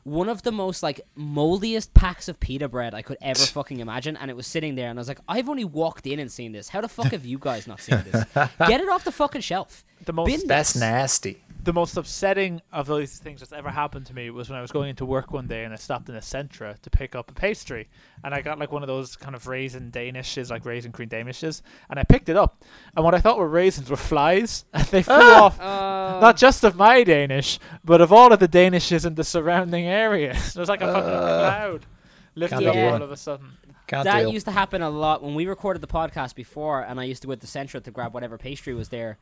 [0.05, 4.16] one of the most like moldiest packs of pita bread I could ever fucking imagine,
[4.16, 6.53] and it was sitting there, and I was like, I've only walked in and seen
[6.53, 6.68] this.
[6.68, 8.24] How the fuck have you guys not seen this?
[8.66, 9.85] Get it off the fucking shelf.
[10.05, 10.80] The most Bin That's this.
[10.80, 11.43] nasty.
[11.62, 14.72] The most upsetting of those things that's ever happened to me was when I was
[14.72, 17.34] going into work one day and I stopped in a Centra to pick up a
[17.34, 17.88] pastry
[18.24, 21.62] and I got like one of those kind of raisin danishes, like raisin cream danishes,
[21.88, 22.62] and I picked it up
[22.96, 26.64] and what I thought were raisins were flies and they flew off Uh, not just
[26.64, 30.30] of my Danish but of all of the Danishes in the surrounding area.
[30.36, 31.86] it was like a fucking Uh, cloud
[32.34, 33.46] lifted up all of a sudden.
[33.86, 34.32] Can't that deal.
[34.32, 37.28] used to happen a lot when we recorded the podcast before, and I used to
[37.28, 39.18] go to the Centra to grab whatever pastry was there.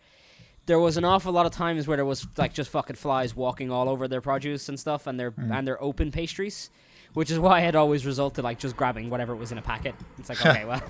[0.67, 3.71] There was an awful lot of times where there was like just fucking flies walking
[3.73, 5.51] all over their produce and stuff, and their Hmm.
[5.53, 6.71] and their open pastries,
[7.15, 9.95] which is why I had always resulted like just grabbing whatever was in a packet.
[10.19, 10.83] It's like okay, well,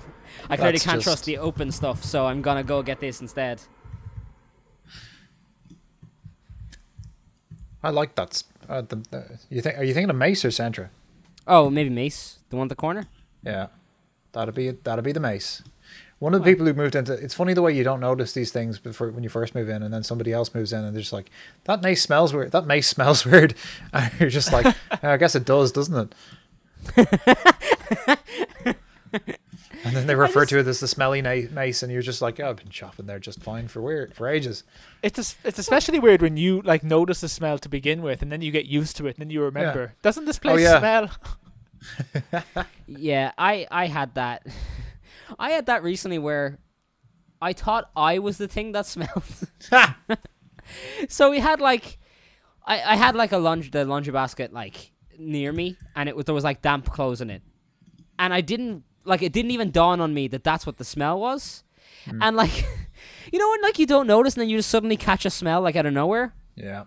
[0.51, 3.62] I clearly can't just- trust the open stuff, so I'm gonna go get this instead.
[7.83, 8.43] I like that.
[8.68, 9.79] Uh, the, the, you think?
[9.79, 10.91] Are you thinking of Mace or Centra?
[11.47, 13.07] Oh, maybe Mace, the one at the corner.
[13.43, 13.68] Yeah,
[14.33, 15.62] that'd be that'd be the Mace.
[16.21, 18.53] One of the people who moved into it's funny the way you don't notice these
[18.53, 21.01] things before when you first move in, and then somebody else moves in, and they're
[21.01, 21.31] just like,
[21.64, 22.53] "That mace smells weird.
[22.53, 23.55] That mace smells weird."
[23.93, 26.14] And you're just like, "I guess it does, doesn't it?"
[29.83, 32.51] and then they refer to it as the smelly mace, and you're just like, "Oh,
[32.51, 34.62] I've been shopping there just fine for weird for ages."
[35.03, 38.31] It's es- it's especially weird when you like notice the smell to begin with, and
[38.31, 39.95] then you get used to it, and then you remember.
[40.03, 40.79] Doesn't this oh, place yeah.
[40.81, 41.11] smell?
[42.87, 44.47] Yeah, I I had that.
[45.39, 46.59] I had that recently where
[47.41, 49.24] I thought I was the thing that smelled.
[51.09, 51.99] so we had like
[52.64, 56.26] I, I had like a lunch the laundry basket like near me and it was
[56.26, 57.43] there was like damp clothes in it.
[58.18, 61.18] And I didn't like it didn't even dawn on me that that's what the smell
[61.18, 61.64] was.
[62.05, 62.22] Hmm.
[62.22, 62.66] And like
[63.33, 65.61] you know when like you don't notice and then you just suddenly catch a smell
[65.61, 66.35] like out of nowhere?
[66.57, 66.85] Yeah,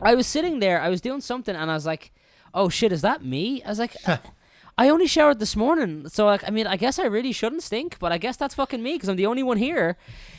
[0.00, 2.12] I was sitting there, I was doing something, and I was like,
[2.52, 3.96] "Oh shit, is that me?" I was like,
[4.76, 7.98] "I only showered this morning, so like, I mean, I guess I really shouldn't stink,
[7.98, 9.96] but I guess that's fucking me because I'm the only one here,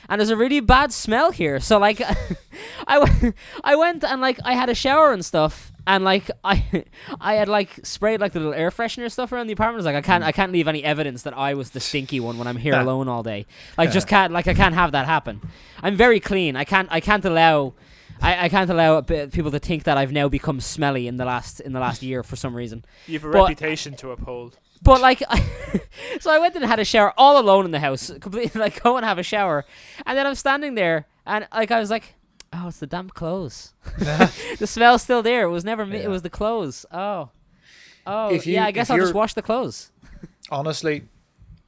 [0.09, 2.01] and there's a really bad smell here." So like,
[2.87, 6.85] I went, I went and like I had a shower and stuff, and like I,
[7.19, 9.75] I had like sprayed like the little air freshener stuff around the apartment.
[9.75, 10.27] I was like, I can't, hmm.
[10.27, 13.07] I can't leave any evidence that I was the stinky one when I'm here alone
[13.07, 13.45] all day.
[13.77, 15.41] Like, just can't, like, I can't have that happen.
[15.81, 16.55] I'm very clean.
[16.55, 17.73] I can't, I can't allow.
[18.21, 21.25] I, I can't allow bit- people to think that I've now become smelly in the
[21.25, 22.85] last in the last year for some reason.
[23.07, 24.57] You have a But- reputation to uphold.
[24.81, 25.19] But like,
[26.19, 28.97] so I went and had a shower all alone in the house, completely like go
[28.97, 29.65] and have a shower,
[30.05, 32.15] and then I'm standing there and like I was like,
[32.53, 33.73] oh, it's the damp clothes.
[33.97, 35.45] the smell's still there.
[35.45, 35.97] It was never me.
[35.97, 36.85] It was the clothes.
[36.91, 37.29] Oh,
[38.05, 38.65] oh, you- yeah.
[38.65, 39.91] I guess I'll just wash the clothes.
[40.51, 41.03] honestly,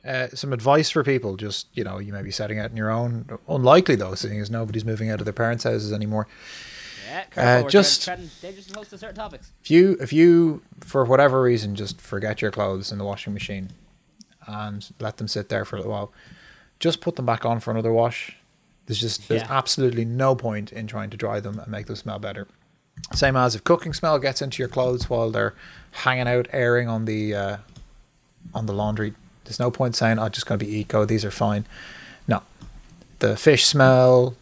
[0.07, 1.35] uh, some advice for people.
[1.35, 3.27] Just you know, you may be setting out on your own.
[3.47, 6.27] Unlikely though, seeing as nobody's moving out of their parents' houses anymore.
[7.09, 9.51] Yeah, careful, we're just- treading, dangerous close to certain topics.
[9.63, 13.69] If you, if you, for whatever reason, just forget your clothes in the washing machine
[14.45, 16.11] and let them sit there for a little while,
[16.79, 18.35] just put them back on for another wash.
[18.87, 19.47] There's just there's Yeah.
[19.57, 22.47] absolutely no point in trying to dry them and make them smell better.
[23.13, 25.53] Same as if cooking smell gets into your clothes while they're
[25.91, 27.57] hanging out airing on the uh,
[28.53, 29.13] on the laundry.
[29.47, 31.05] There's no point saying, "I'm just going to be eco.
[31.05, 31.65] These are fine."
[32.27, 32.43] No,
[33.19, 34.35] the fish smell,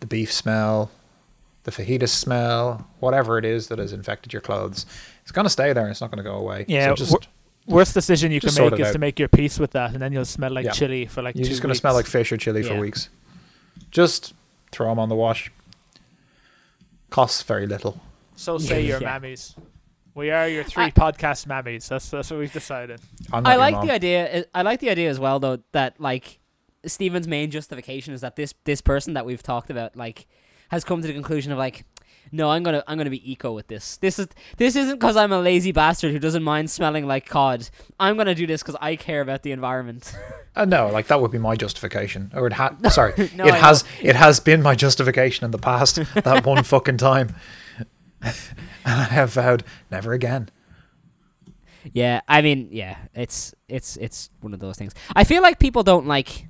[0.00, 0.90] the beef smell,
[1.64, 4.86] the fajita smell, whatever it is that has infected your clothes,
[5.22, 5.82] it's going to stay there.
[5.82, 6.64] and It's not going to go away.
[6.68, 7.20] Yeah, so just wor-
[7.66, 8.92] Worst decision you can make is out.
[8.92, 10.70] to make your peace with that, and then you'll smell like Yeah.
[10.70, 11.34] chili for like.
[11.34, 13.08] you're two just going to smell like fish or chili for weeks.
[13.90, 14.32] Just
[14.70, 15.50] throw them on the wash.
[17.10, 18.00] Costs very little.
[18.36, 19.18] So say your Yeah.
[19.18, 19.54] mammies.
[20.16, 21.88] We are your three I- podcast mammies.
[21.88, 23.00] That's that's what we've decided.
[23.30, 24.44] I'm not I your like the idea.
[24.54, 26.38] I like the idea as well, though, that like
[26.86, 30.26] Stephen's main justification is that this this person that we've talked about like
[30.70, 31.84] has come to the conclusion of like,
[32.32, 33.98] no, I'm gonna I'm gonna be eco with this.
[33.98, 37.68] This is this isn't because I'm a lazy bastard who doesn't mind smelling like cod.
[38.00, 40.16] I'm gonna do this because I care about the environment.
[40.56, 42.90] Uh, no, like that would be my justification, or it had.
[42.90, 43.84] Sorry, No, it I has.
[44.00, 45.96] It has been my justification in the past.
[46.14, 47.34] that one fucking time,
[48.22, 48.34] and
[48.84, 50.48] I have vowed never again.
[51.92, 54.94] yeah, I mean, yeah, it's it's it's one of those things.
[55.14, 56.46] I feel like people don't like.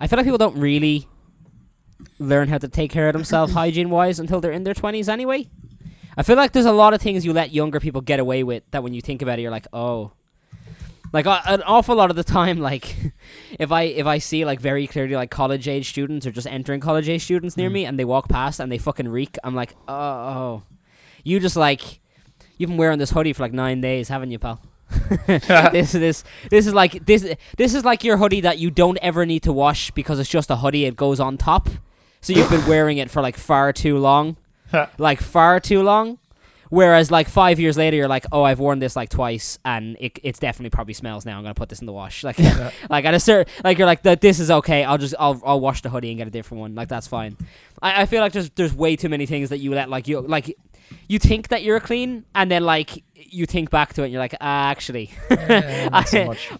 [0.00, 1.08] I feel like people don't really
[2.18, 5.48] learn how to take care of themselves hygiene wise until they're in their twenties anyway.
[6.16, 8.64] I feel like there's a lot of things you let younger people get away with
[8.70, 10.12] that when you think about it, you're like, oh.
[11.12, 12.96] Like uh, an awful lot of the time, like
[13.58, 16.80] if I if I see like very clearly like college age students or just entering
[16.80, 19.74] college age students near me and they walk past and they fucking reek, I'm like,
[19.88, 20.62] oh.
[21.22, 22.00] You just like
[22.58, 24.60] you've been wearing this hoodie for like nine days, haven't you, pal?
[25.26, 28.98] this is this this is like this this is like your hoodie that you don't
[28.98, 30.84] ever need to wash because it's just a hoodie.
[30.84, 31.68] It goes on top,
[32.20, 34.36] so you've been wearing it for like far too long,
[34.98, 36.18] like far too long.
[36.68, 40.18] Whereas like five years later, you're like, oh, I've worn this like twice, and it
[40.22, 41.36] it's definitely probably smells now.
[41.36, 42.24] I'm gonna put this in the wash.
[42.24, 42.38] Like,
[42.88, 44.22] like at a certain like you're like that.
[44.22, 44.82] This is okay.
[44.82, 46.74] I'll just I'll I'll wash the hoodie and get a different one.
[46.74, 47.36] Like that's fine.
[47.82, 50.20] I, I feel like there's there's way too many things that you let like you
[50.20, 50.56] like
[51.08, 54.20] you think that you're clean, and then like you think back to it, and you're
[54.20, 56.50] like, ah, actually, so I- much.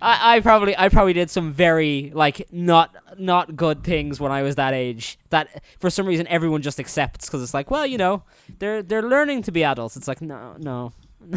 [0.00, 4.42] I, I probably I probably did some very like not not good things when I
[4.42, 7.98] was that age that for some reason everyone just accepts because it's like well you
[7.98, 8.22] know
[8.58, 9.96] they're they're learning to be adults.
[9.96, 10.92] It's like no no.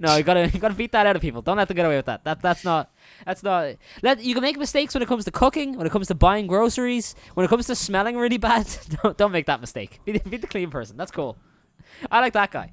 [0.00, 1.40] No you gotta you gotta beat that out of people.
[1.40, 2.24] Don't let them get away with that.
[2.24, 2.90] That that's not
[3.24, 6.08] that's not let you can make mistakes when it comes to cooking when it comes
[6.08, 8.66] to buying groceries when it comes to smelling really bad.
[9.02, 10.00] Don't don't make that mistake.
[10.04, 10.96] Be be the clean person.
[10.96, 11.36] That's cool
[12.10, 12.72] I like that guy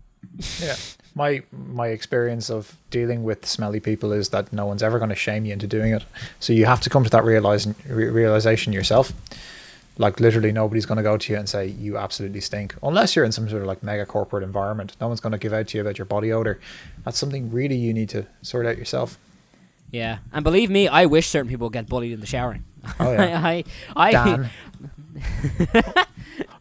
[0.60, 0.76] Yeah.
[1.14, 5.16] My my experience of dealing with smelly people is that no one's ever going to
[5.16, 6.04] shame you into doing it.
[6.40, 9.12] So you have to come to that realizing re- realization yourself.
[9.98, 13.26] Like literally, nobody's going to go to you and say you absolutely stink, unless you're
[13.26, 14.96] in some sort of like mega corporate environment.
[15.02, 16.60] No one's going to give out to you about your body odor.
[17.04, 19.18] That's something really you need to sort out yourself.
[19.92, 22.64] yeah and believe me I wish certain people get bullied in the showering
[23.00, 23.64] Oh yeah, I
[23.96, 24.50] I, I Dan.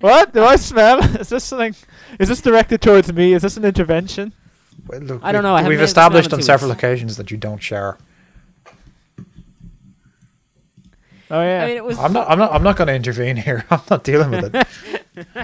[0.01, 0.33] What?
[0.33, 0.99] Do I smell?
[1.21, 1.75] Is this something?
[2.19, 3.35] Is this directed towards me?
[3.35, 4.33] Is this an intervention?
[4.87, 6.79] Well, look, I don't know, I We've established on several weeks.
[6.79, 7.99] occasions that you don't share.
[11.31, 11.63] Oh yeah.
[11.63, 11.99] I mean, it was.
[11.99, 12.29] I'm not.
[12.29, 12.53] I'm not.
[12.53, 13.65] I'm not going to intervene here.
[13.71, 14.67] I'm not dealing with it.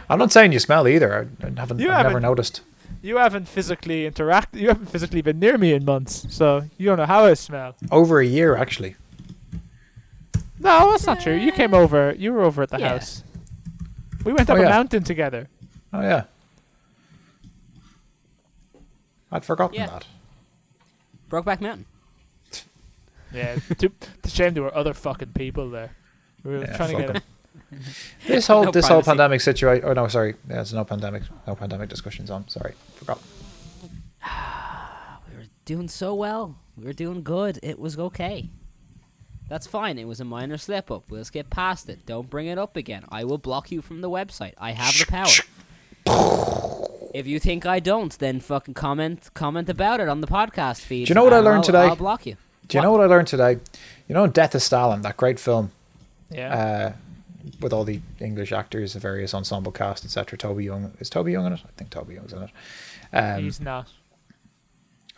[0.08, 1.28] I'm not saying you smell either.
[1.42, 1.78] I, I haven't.
[1.78, 2.62] You I've never haven't- noticed.
[3.02, 4.58] you haven't physically interacted.
[4.60, 7.76] You haven't physically been near me in months, so you don't know how I smell.
[7.92, 8.96] Over a year, actually.
[10.58, 11.34] No, that's not true.
[11.36, 12.14] You came over.
[12.18, 12.88] You were over at the Yeah.
[12.88, 13.22] house.
[14.26, 15.48] We went Oh, up a mountain together.
[15.92, 16.24] Oh yeah.
[19.30, 19.86] I'd forgotten Yeah.
[19.86, 20.04] that.
[21.30, 21.86] Brokeback Mountain.
[23.32, 23.56] Yeah.
[23.78, 23.92] too,
[24.24, 25.90] it's a shame there were other fucking people there.
[26.44, 27.22] We were Yeah, trying to fuck get 'em.
[28.26, 29.10] This whole No this whole privacy.
[29.10, 29.84] pandemic situation.
[29.88, 30.34] Oh no, sorry.
[30.48, 31.22] Yeah, there's no pandemic.
[31.46, 32.48] No pandemic discussions on.
[32.48, 33.20] Sorry, forgot.
[35.30, 36.56] We were doing so well.
[36.76, 37.58] We were doing good.
[37.62, 38.48] It was okay.
[39.48, 39.98] That's fine.
[39.98, 41.04] It was a minor slip up.
[41.10, 42.04] We'll skip past it.
[42.04, 43.04] Don't bring it up again.
[43.10, 44.54] I will block you from the website.
[44.58, 45.26] I have the power.
[47.14, 51.06] If you think I don't, then fucking comment comment about it on the podcast feed.
[51.06, 51.82] Do you know what I learned I'll- today?
[51.84, 52.36] I'll block you.
[52.68, 52.84] Do you What?
[52.84, 53.52] know what I learned today?
[54.06, 55.70] You know, Death of Stalin, that great film,
[56.30, 56.54] Yeah.
[56.54, 56.92] uh,
[57.60, 60.36] with all the English actors, the various ensemble cast, etc.
[60.36, 61.60] Toby Young is Toby Young in it?
[61.64, 62.50] I think Toby Young's in it.
[63.14, 63.88] Um, He's not.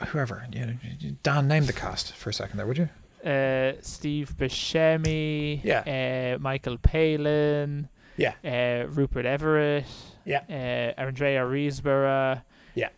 [0.08, 0.46] whoever.
[0.52, 0.76] You
[1.24, 2.90] Dan, name the cast for a second there, would you?
[3.28, 5.60] Uh, Steve Buscemi.
[5.62, 6.34] Yeah.
[6.36, 7.88] Uh, Michael Palin.
[8.16, 8.34] Yeah.
[8.44, 9.84] Uh, Rupert Everett.
[10.24, 10.42] Yeah.
[10.48, 12.42] Uh, Andrea Riseborough.
[12.74, 12.88] Yeah.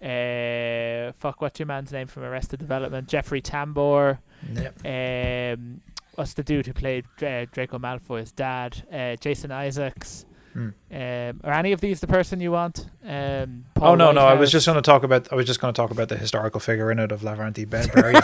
[1.08, 3.08] Uh, fuck, what's your man's name from Arrested Development?
[3.08, 4.18] Jeffrey Tambor.
[4.52, 5.58] Yep.
[5.58, 5.80] Um,
[6.14, 8.82] what's the dude who played uh, Draco Malfoy's dad?
[8.92, 10.26] Uh, Jason Isaacs.
[10.52, 10.70] Hmm.
[10.90, 12.86] Um, are any of these the person you want?
[13.04, 14.26] Um, Oh Paul no, no!
[14.26, 15.32] I was just going to talk about.
[15.32, 18.20] I was just going to talk about the historical figure in it of Lavrenti Beria.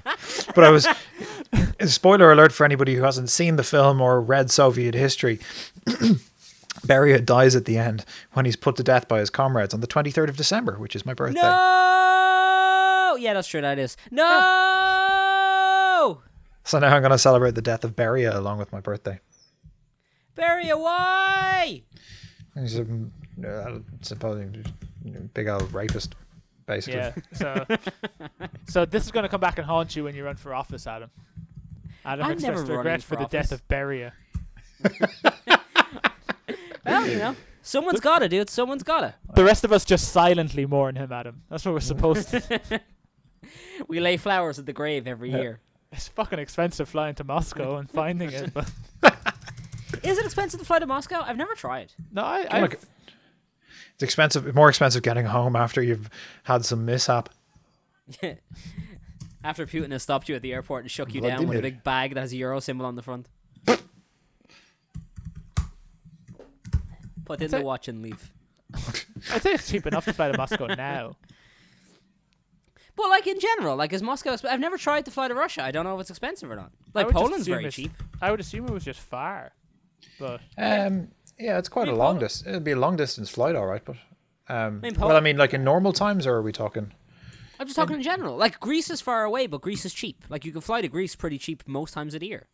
[0.58, 0.88] but I was.
[1.92, 5.38] Spoiler alert for anybody who hasn't seen the film or read Soviet history.
[6.84, 9.86] Beria dies at the end when he's put to death by his comrades on the
[9.86, 11.40] 23rd of December, which is my birthday.
[11.40, 13.16] No.
[13.20, 13.60] Yeah, that's true.
[13.60, 16.22] That is no.
[16.64, 19.20] So now I'm going to celebrate the death of Beria along with my birthday.
[20.34, 21.82] Bury why?
[22.54, 22.86] He's a
[23.46, 24.64] uh, supposedly
[25.34, 26.16] big old rapist,
[26.68, 27.00] basically.
[27.00, 27.12] Yeah.
[27.32, 27.66] So,
[28.68, 30.86] so this is going to come back and haunt you when you run for office,
[30.86, 31.10] Adam.
[32.04, 34.12] Adam I'm expressed never regret running for for the death of Beria.
[36.86, 38.48] Well, you know, someone's got to, dude.
[38.48, 39.14] Someone's got to.
[39.34, 41.42] The rest of us just silently mourn him, Adam.
[41.50, 42.80] That's what we're supposed to.
[43.86, 45.40] We lay flowers at the grave every Yeah.
[45.40, 45.60] year.
[45.92, 48.70] It's fucking expensive flying to Moscow and finding it, but
[50.02, 51.22] Is it expensive to fly to Moscow?
[51.22, 51.92] I've never tried.
[52.12, 52.78] no, I, I look,
[53.98, 56.08] It's expensive, more expensive getting home after you've
[56.44, 57.30] had some mishap.
[59.44, 61.62] After Putin has stopped you at the airport and shook you Bloody down with a
[61.62, 63.26] big bag that has a euro symbol on the front.
[63.66, 63.80] Put
[67.40, 67.64] in That's the it.
[67.64, 68.30] watch and leave.
[69.32, 71.16] I'd say it's cheap enough to fly to Moscow now.
[72.96, 74.30] But like in general, like is Moscow?
[74.34, 75.62] exp- I've never tried to fly to Russia.
[75.62, 76.72] I don't know if it's expensive or not.
[76.94, 77.92] Like Poland's very cheap.
[78.20, 79.52] I would assume it was just far,
[80.18, 81.08] but Um,
[81.38, 82.48] yeah, it's quite I a mean, long Poland- distance.
[82.48, 83.82] It'll be a long distance flight, all right.
[83.84, 83.96] But
[84.48, 86.92] um, I mean, well, I mean, like in normal times, or are we talking?
[87.60, 88.36] I'm just talking in general.
[88.36, 90.24] Like Greece is far away, but Greece is cheap.
[90.28, 92.46] Like you can fly to Greece pretty cheap most times of the year.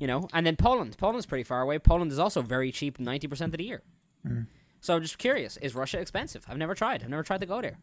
[0.00, 0.96] You know, and then Poland.
[0.98, 1.78] Poland's pretty far away.
[1.78, 3.82] Poland is also very cheap ninety percent of the year.
[4.26, 4.42] Hmm.
[4.80, 6.44] So I'm just curious: is Russia expensive?
[6.48, 7.02] I've never tried.
[7.04, 7.78] I've never tried to go there.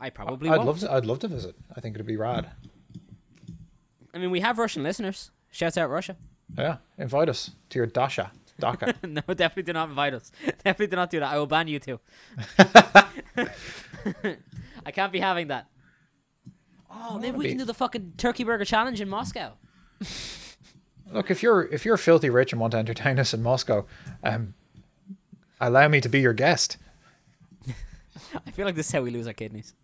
[0.00, 0.66] I probably I'd won't.
[0.66, 0.92] love to.
[0.92, 1.54] I'd love to visit.
[1.76, 2.50] I think it'd be rad.
[4.12, 5.30] I mean, we have Russian listeners.
[5.52, 6.16] Shouts out Russia.
[6.58, 8.32] Yeah, invite us to your dasha.
[8.62, 8.94] DACA.
[9.08, 10.30] no, definitely do not invite us.
[10.64, 11.32] Definitely do not do that.
[11.32, 12.00] I will ban you two.
[14.86, 15.66] I can't be having that.
[16.90, 17.50] Oh, maybe we be.
[17.50, 19.52] can do the fucking turkey burger challenge in Moscow.
[21.12, 23.86] Look, if you're if you're filthy rich and want to entertain us in Moscow,
[24.22, 24.54] um,
[25.60, 26.76] allow me to be your guest.
[28.46, 29.74] I feel like this is how we lose our kidneys.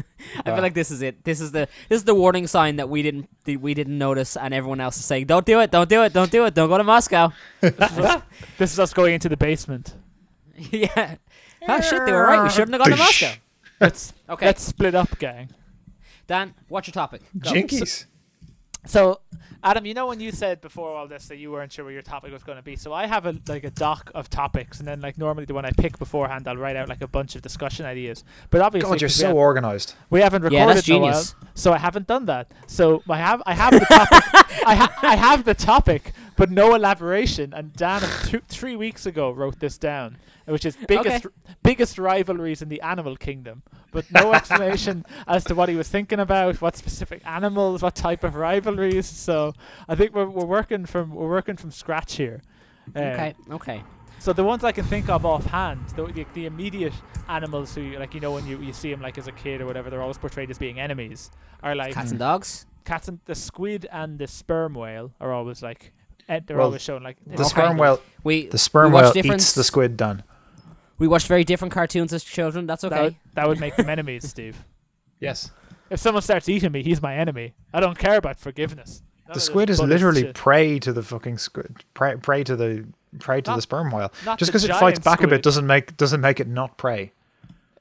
[0.36, 0.54] I Yeah.
[0.54, 1.24] feel like this is it.
[1.24, 4.36] This is the this is the warning sign that we didn't that we didn't notice,
[4.36, 5.70] and everyone else is saying, "Don't do it!
[5.70, 6.12] Don't do it!
[6.12, 6.54] Don't do it!
[6.54, 7.32] Don't go to Moscow."
[8.58, 9.94] This is us going into the basement.
[10.70, 11.16] yeah.
[11.68, 12.04] Oh shit!
[12.06, 12.42] They were right.
[12.42, 13.32] We shouldn't have gone to Moscow.
[13.80, 15.50] Let's Okay, let's split up, gang.
[16.26, 17.22] Dan, what's your topic?
[17.38, 17.50] Go.
[17.50, 17.88] Jinkies.
[17.88, 18.06] So,
[19.62, 22.02] Adam, you know when you said before all this that you weren't sure what your
[22.02, 22.76] topic was going to be.
[22.76, 25.64] So I have a like a doc of topics, and then like normally the one
[25.64, 28.22] I pick beforehand, I'll write out like a bunch of discussion ideas.
[28.50, 29.94] But obviously, God, you're so have- organized.
[30.10, 31.24] We haven't recorded Yeah, that's in a while,
[31.54, 32.52] so I haven't done that.
[32.66, 34.22] So I have I have the topic.
[34.66, 37.52] I, ha- I have the topic, but no elaboration.
[37.54, 41.26] And Dan, two, three weeks ago, wrote this down, which is biggest
[41.62, 46.20] biggest rivalries in the animal kingdom, but no explanation as to what he was thinking
[46.20, 49.06] about, what specific animals, what type of rivalries.
[49.06, 49.52] So
[49.88, 52.42] I think we're we're working from we're working from scratch here.
[52.94, 53.34] Um, Okay.
[53.50, 53.82] Okay.
[54.18, 56.92] so the ones I can think of offhand, the, the, the immediate
[57.28, 59.66] animals who, like you know, when you, you see them like as a kid or
[59.66, 61.30] whatever, they're always portrayed as being enemies.
[61.62, 62.66] Are like Cats and dogs.
[62.84, 65.92] cats and the squid and the sperm whale are always like
[66.28, 69.52] eh, they're Well, always shown like The sperm whale, We the sperm we whale eats
[69.54, 69.96] the squid.
[69.96, 70.22] Done.
[70.98, 72.66] We watched very different cartoons as children.
[72.66, 73.02] That's That, okay.
[73.02, 74.64] would, that would make them enemies, Steve.
[75.20, 75.50] Yes.
[75.90, 77.54] If someone starts eating me, he's my enemy.
[77.72, 79.02] I don't care about forgiveness.
[79.28, 80.34] None The squid is literally shit.
[80.34, 81.84] prey to the fucking squid.
[81.94, 82.86] Prey, prey to the
[83.18, 84.12] prey to Not- the sperm whale.
[84.36, 87.12] Just because it fights giant back a bit doesn't make doesn't make it not prey.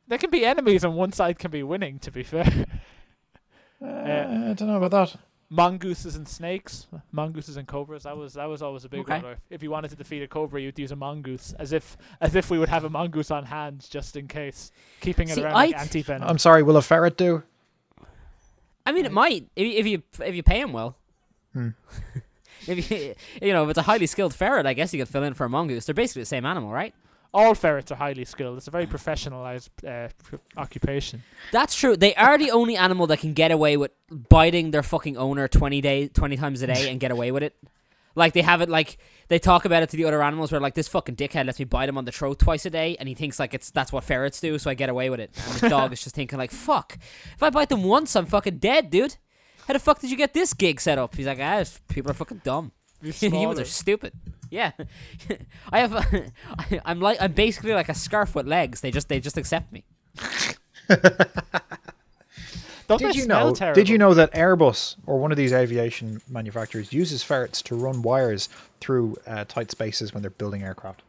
[0.08, 1.98] There can be enemies, and one side can be winning.
[2.00, 2.66] To be fair,
[3.82, 5.20] Uh, I don't know about that.
[5.50, 8.04] Mongooses and snakes, mongooses and cobras.
[8.04, 9.16] That was that was always a big Okay.
[9.18, 9.26] one.
[9.26, 11.98] Or if- If you wanted to defeat a cobra, you'd use a mongoose, as if
[12.22, 14.72] as if we would have a mongoose on hand just in case,
[15.02, 16.28] keeping it See, around like I'd- anti venom.
[16.28, 16.64] I'm sorry.
[16.64, 17.44] Will a ferret do?
[18.86, 20.98] I mean, it might if, if you if you pay him well.
[21.54, 21.70] Hmm.
[22.68, 25.24] if you you know if it's a highly skilled ferret, I guess you could fill
[25.24, 25.86] in for a mongoose.
[25.86, 26.94] They're basically the same animal, right?
[27.36, 28.58] All ferrets are highly skilled.
[28.58, 30.08] It's a very professionalized uh,
[30.56, 31.22] occupation.
[31.52, 31.98] That's true.
[31.98, 35.82] They are the only animal that can get away with biting their fucking owner twenty
[35.82, 37.54] day twenty times a day and get away with it.
[38.16, 40.76] Like they have it like they talk about it to the other animals where like
[40.76, 43.16] this fucking dickhead lets me bite him on the throat twice a day and he
[43.16, 45.32] thinks like it's that's what ferrets do, so I get away with it.
[45.50, 46.98] And the dog is just thinking like, fuck.
[47.36, 49.18] If I bite them once I'm fucking dead, dude.
[49.68, 51.16] How the fuck did you get this gig set up?
[51.16, 52.72] He's like, ah, people are fucking dumb.
[53.02, 54.14] Humans are stupid.
[54.56, 54.72] Yeah,
[55.72, 55.94] I have.
[56.58, 58.80] I, I'm like I'm basically like a scarf with legs.
[58.80, 59.84] They just they just accept me.
[62.88, 63.54] Don't Did you know?
[63.54, 63.76] terrible?
[63.76, 68.02] Did you know that Airbus or one of these aviation manufacturers uses ferrets to run
[68.04, 68.48] wires
[68.80, 71.02] through uh, tight spaces when they're building aircraft?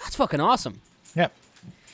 [0.00, 0.82] That's fucking awesome.
[1.16, 1.28] Yeah,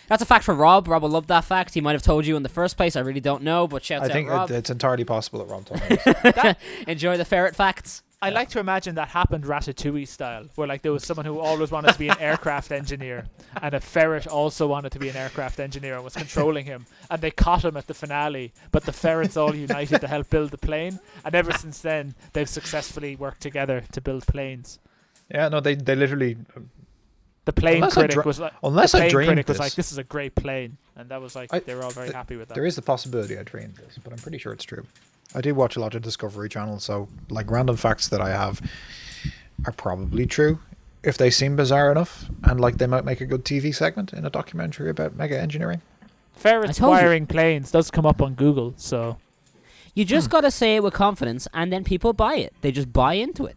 [0.08, 0.88] That's a fact for Rob.
[0.88, 1.74] Rob will love that fact.
[1.74, 2.96] He might have told you in the first place.
[2.96, 4.50] I really don't know, but shout I out think Rob.
[4.50, 6.54] it, it's entirely possible that Rob told me.
[6.92, 8.02] Enjoy the ferret facts.
[8.20, 11.70] I like to imagine that happened Ratatouille style, where like there was someone who always
[11.70, 13.26] wanted to be an aircraft engineer,
[13.62, 17.22] and a ferret also wanted to be an aircraft engineer and was controlling him, and
[17.22, 18.52] they caught him at the finale.
[18.72, 22.48] But the ferrets all united to help build the plane, and ever since then they've
[22.48, 24.80] successfully worked together to build planes.
[25.32, 26.36] yeah, no, they they literally
[27.44, 29.64] The plane Unless critic dra- was like, unless the I dreamed critic was this.
[29.64, 32.08] like, "This is a great plane," and that was like I- they were all very
[32.08, 32.54] th- happy with that.
[32.54, 34.84] There is the possibility I dreamed this, but I'm pretty sure it's true.
[35.34, 38.62] I do watch a lot of Discovery Channel, so like random facts that I have
[39.66, 40.58] are probably true
[41.02, 44.24] if they seem bizarre enough, and like they might make a good TV segment in
[44.24, 45.82] a documentary about mega engineering.
[46.32, 47.02] Ferrets told you.
[47.02, 49.18] wiring planes does come up on Google, so
[49.94, 52.54] You just gotta say it with confidence, and then people buy it.
[52.62, 53.56] They just buy into it.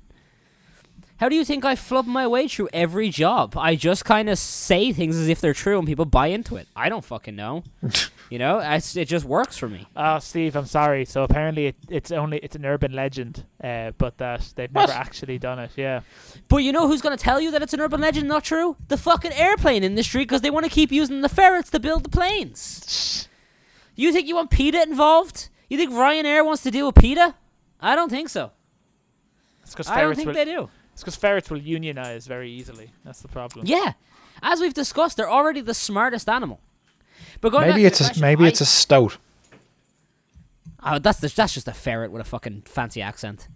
[1.21, 3.55] How do you think I flub my way through every job?
[3.55, 6.67] I just kind of say things as if they're true, and people buy into it.
[6.75, 7.63] I don't fucking know.
[8.31, 9.85] you know, it's, it just works for me.
[9.95, 11.05] Oh, Steve, I'm sorry.
[11.05, 14.87] So apparently it, it's only it's an urban legend, uh, but that they've What?
[14.89, 15.69] never actually done it.
[15.75, 15.99] Yeah,
[16.49, 18.75] But you know who's gonna tell you that it's an urban legend, not true?
[18.87, 22.09] The fucking airplane industry, because they want to keep using the ferrets to build the
[22.09, 23.27] planes.
[23.95, 25.49] You think you want PETA involved?
[25.69, 27.35] You think Ryanair wants to deal with PETA?
[27.79, 28.53] I don't think so.
[29.61, 30.33] it's I don't think will.
[30.33, 30.69] they do.
[31.01, 32.91] It's because ferrets will unionize very easily.
[33.03, 33.65] That's the problem.
[33.65, 33.93] Yeah,
[34.43, 36.59] as we've discussed, they're already the smartest animal.
[37.41, 39.17] But going Maybe it's to a, maybe I- it's a stoat.
[40.83, 43.47] Oh, that's the, that's just a ferret with a fucking fancy accent.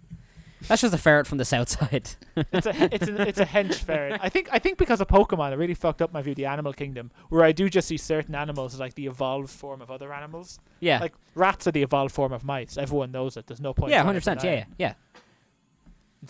[0.66, 2.10] That's just a ferret from the south side.
[2.36, 4.18] it's a it's a it's a hench ferret.
[4.20, 6.46] I think I think because of Pokemon, it really fucked up my view of the
[6.46, 9.90] animal kingdom, where I do just see certain animals as like the evolved form of
[9.92, 10.58] other animals.
[10.80, 12.76] yeah, Like rats are the evolved form of mice.
[12.76, 13.46] Everyone knows it.
[13.46, 13.92] There's no point.
[13.92, 14.42] yeah, hundred percent.
[14.42, 14.94] Yeah, yeah, yeah.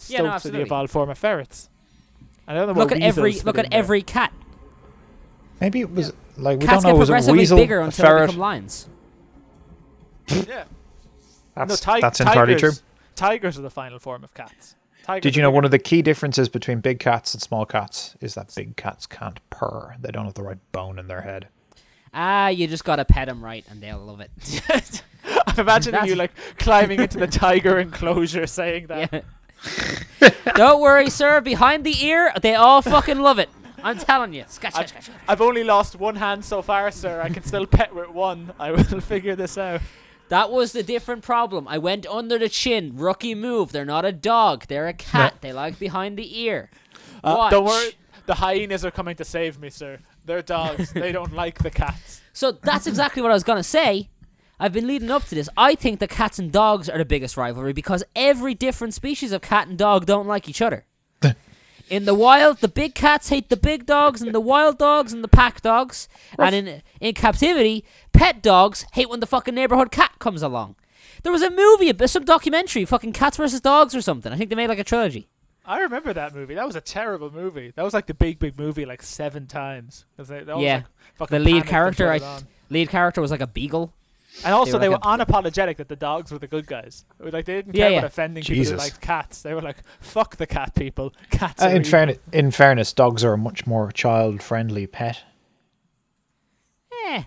[0.03, 0.63] And Yeah, no, Stoats are the absolutely.
[0.63, 1.69] evolved form of ferrets.
[2.49, 3.79] I don't know Look what at every look at in there.
[3.81, 4.33] every cat.
[5.61, 6.97] Maybe it was like we Cats don't know.
[6.97, 8.89] get Was it a progressively weasel, bigger a until they become lions.
[10.29, 10.65] Yeah.
[11.55, 12.69] That's, no, ti- that's entirely true.
[12.71, 12.83] tigers,
[13.15, 14.75] Tigers are the final form of cats.
[15.07, 18.15] Tigers Did you know one of the key differences between big cats and small cats
[18.21, 19.97] is that big cats can't purr.
[19.99, 21.49] They don't have the right bone in their head.
[22.13, 24.31] Ah, you just gotta pet them right, and they'll love it.
[25.47, 29.11] I'm imagining That's- you like climbing into the tiger enclosure saying that.
[29.11, 29.21] Yeah.
[30.55, 31.41] Don't worry, sir.
[31.41, 33.49] Behind the ear, they all fucking love it.
[33.83, 34.45] I'm telling you.
[34.49, 35.11] Scratch, scratch, scratch.
[35.29, 37.21] I've only lost one hand so far, sir.
[37.21, 38.53] I can still pet with one.
[38.59, 39.81] I will figure this out.
[40.29, 41.69] That was the different problem.
[41.69, 42.97] I went under the chin.
[42.97, 43.71] Rookie move.
[43.71, 44.67] They're not a dog.
[44.67, 45.37] They're a cat.
[45.41, 46.71] They like behind the ear.
[47.23, 47.93] Uh, don't worry.
[48.27, 49.99] The hyenas are coming to save me, sir.
[50.25, 50.93] They're dogs.
[50.93, 52.23] they don't like the cats.
[52.33, 54.09] So that's exactly what I was gonna say.
[54.59, 55.49] I've been leading up to this.
[55.57, 59.43] I think the cats and dogs are the biggest rivalry because every different species of
[59.43, 60.87] cat and dog don't like each other.
[61.89, 65.23] In the wild, the big cats hate the big dogs, and the wild dogs and
[65.23, 66.09] the pack dogs.
[66.37, 70.75] And in in captivity, pet dogs hate when the fucking neighborhood cat comes along.
[71.23, 74.33] There was a movie, some documentary, fucking cats versus dogs or something.
[74.33, 75.29] I think they made like a trilogy.
[75.65, 76.55] I remember that movie.
[76.55, 77.73] That was a terrible movie.
[77.77, 80.07] That was like the big, big movie like seven times.
[80.17, 80.83] 'Cause they, that was, Yeah.
[81.21, 82.21] like, The lead character, I
[82.69, 83.93] lead character was like a beagle.
[84.45, 87.05] And also, were they were like unapologetic that the dogs were the good guys.
[87.18, 87.99] Like they didn't care yeah.
[87.99, 88.72] about offending people Jesus.
[88.72, 89.43] who liked cats.
[89.43, 91.12] They were like, "Fuck the cat people.
[91.30, 95.22] Cats." Uh, are in, fairness, in fairness, dogs are a much more child-friendly pet.
[97.07, 97.22] Eh.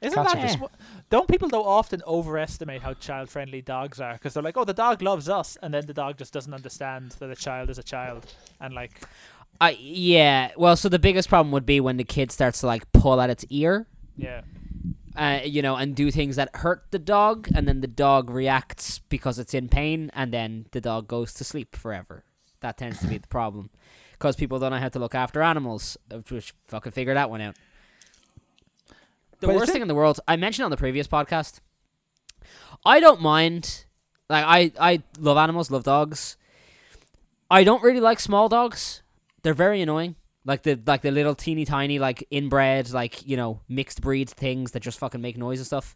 [0.00, 0.72] Isn't cats that just just-
[1.10, 4.14] Don't people though often overestimate how child-friendly dogs are?
[4.14, 7.12] Because they're like, "Oh, the dog loves us," and then the dog just doesn't understand
[7.18, 9.02] that a child is a child, and like,
[9.60, 10.52] I yeah.
[10.56, 13.28] Well, so the biggest problem would be when the kid starts to like pull at
[13.28, 13.86] its ear.
[14.16, 14.40] yeah,
[15.20, 18.98] uh, you know, and do things that hurt the dog, and then the dog reacts
[18.98, 22.24] because it's in pain, and then the dog goes to sleep forever.
[22.60, 23.68] That tends to be the problem,
[24.12, 25.98] because people don't know how to look after animals,
[26.30, 27.56] which fucking figure that one out.
[29.40, 31.60] The But worst thing in the world, I mentioned on the previous podcast.
[32.84, 33.84] I don't mind,
[34.28, 36.36] like I I love animals, love dogs.
[37.50, 39.02] I don't really like small dogs.
[39.42, 40.16] They're very annoying.
[40.44, 44.70] Like the like the little teeny tiny like inbred like you know mixed breed things
[44.72, 45.94] that just fucking make noise and stuff.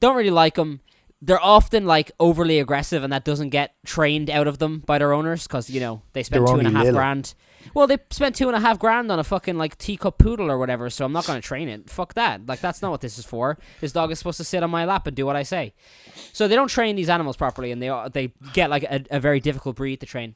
[0.00, 0.80] Don't really like them.
[1.22, 5.14] They're often like overly aggressive, and that doesn't get trained out of them by their
[5.14, 6.98] owners because you know they spend They're two and a half little.
[7.00, 7.34] grand.
[7.72, 10.58] Well, they spent two and a half grand on a fucking like teacup poodle or
[10.58, 11.88] whatever, so I'm not gonna train it.
[11.88, 12.46] Fuck that.
[12.46, 13.56] Like that's not what this is for.
[13.80, 15.72] This dog is supposed to sit on my lap and do what I say.
[16.34, 19.18] So they don't train these animals properly, and they are- they get like a, a
[19.18, 20.34] very difficult breed to train.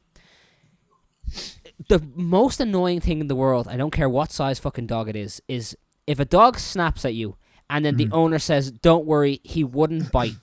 [1.88, 5.16] The most annoying thing in the world, I don't care what size fucking dog it
[5.16, 5.76] is, is
[6.06, 7.36] if a dog snaps at you
[7.70, 8.14] and then the mm-hmm.
[8.14, 10.34] owner says, "Don't worry, he wouldn't bite,"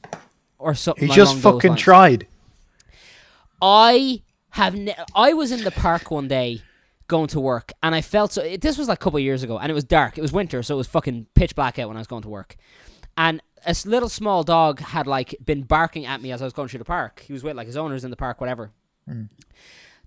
[0.57, 1.09] or something.
[1.09, 2.25] He just fucking tried.
[3.61, 4.73] I have.
[4.73, 6.61] Ne- I was in the park one day
[7.07, 8.41] going to work, and I felt so.
[8.41, 10.17] It, this was like a couple of years ago, and it was dark.
[10.17, 12.29] It was winter, so it was fucking pitch black out when I was going to
[12.29, 12.55] work.
[13.17, 16.69] And A little small dog had like been barking at me as I was going
[16.69, 17.23] through the park.
[17.27, 18.71] He was with like his owners in the park, whatever.
[19.09, 19.29] Mm.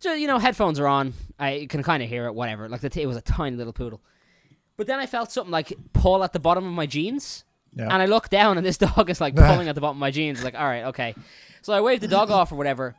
[0.00, 1.12] So you know, headphones are on.
[1.38, 2.68] I can kind of hear it, whatever.
[2.68, 4.00] Like the t- it was a tiny little poodle.
[4.76, 7.44] But then I felt something like pull at the bottom of my jeans.
[7.74, 7.84] Yeah.
[7.84, 10.10] And I look down and this dog is like pulling at the bottom of my
[10.10, 10.42] jeans.
[10.42, 11.14] Like, all right, okay.
[11.62, 12.96] So I waved the dog off or whatever.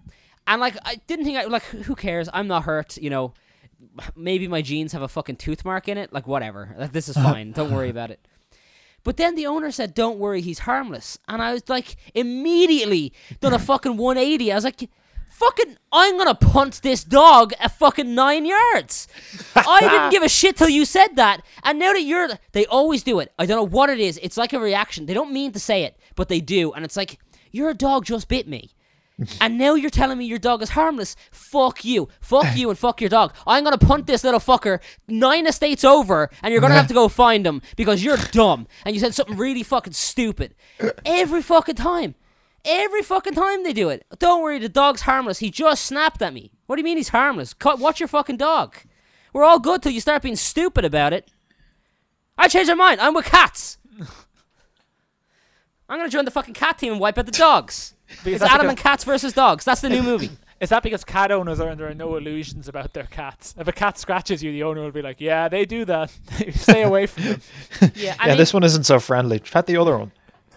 [0.47, 1.63] And like, I didn't think I like.
[1.63, 2.29] Who cares?
[2.33, 2.97] I'm not hurt.
[2.97, 3.33] You know,
[4.15, 6.13] maybe my jeans have a fucking tooth mark in it.
[6.13, 6.75] Like, whatever.
[6.77, 7.51] Like, this is fine.
[7.51, 8.19] Don't worry about it.
[9.03, 13.53] But then the owner said, "Don't worry, he's harmless." And I was like, immediately done
[13.53, 14.51] a fucking 180.
[14.51, 14.87] I was like,
[15.41, 19.07] "Fucking, I'm gonna punt this dog at fucking nine yards."
[19.55, 23.01] I didn't give a shit till you said that, and now that you're, they always
[23.03, 23.33] do it.
[23.39, 24.19] I don't know what it is.
[24.21, 25.07] It's like a reaction.
[25.07, 27.19] They don't mean to say it, but they do, and it's like,
[27.51, 28.71] "Your dog just bit me."
[29.41, 31.15] and now you're telling me your dog is harmless.
[31.31, 32.07] Fuck you.
[32.21, 33.33] Fuck you and fuck your dog.
[33.45, 37.07] I'm gonna punt this little fucker nine estates over and you're gonna have to go
[37.07, 40.55] find him because you're dumb and you said something really fucking stupid.
[41.05, 42.15] Every fucking time.
[42.63, 44.05] Every fucking time they do it.
[44.19, 45.39] Don't worry, the dog's harmless.
[45.39, 46.51] He just snapped at me.
[46.67, 47.53] What do you mean he's harmless?
[47.53, 48.75] Cut watch your fucking dog.
[49.33, 51.29] We're all good till you start being stupid about it.
[52.37, 53.01] I changed my mind.
[53.01, 53.77] I'm with cats.
[55.89, 57.95] I'm gonna join the fucking cat team and wipe out the dogs.
[58.25, 59.65] It's that's Adam and cats versus dogs.
[59.65, 60.29] That's the new movie.
[60.61, 63.55] Is that because cat owners are under no illusions about their cats?
[63.57, 66.11] If a cat scratches you, the owner will be like, "Yeah, they do that.
[66.53, 67.41] Stay away from them."
[67.95, 69.39] Yeah, I yeah, mean, this one isn't so friendly.
[69.39, 70.11] Pet the other one.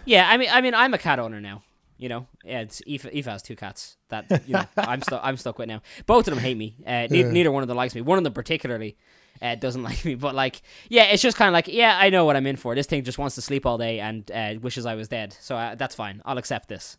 [0.05, 1.63] yeah, I mean, I mean, I'm a cat owner now.
[1.97, 5.21] You know, yeah, it's Eva, Eva has two cats that you know I'm stuck.
[5.23, 5.81] I'm stuck with now.
[6.05, 6.75] Both of them hate me.
[6.85, 8.01] Uh, ne- neither one of them likes me.
[8.01, 8.97] One of them particularly
[9.41, 10.15] uh, doesn't like me.
[10.15, 12.75] But like, yeah, it's just kind of like, yeah, I know what I'm in for.
[12.75, 15.35] This thing just wants to sleep all day and uh, wishes I was dead.
[15.39, 16.21] So uh, that's fine.
[16.25, 16.97] I'll accept this.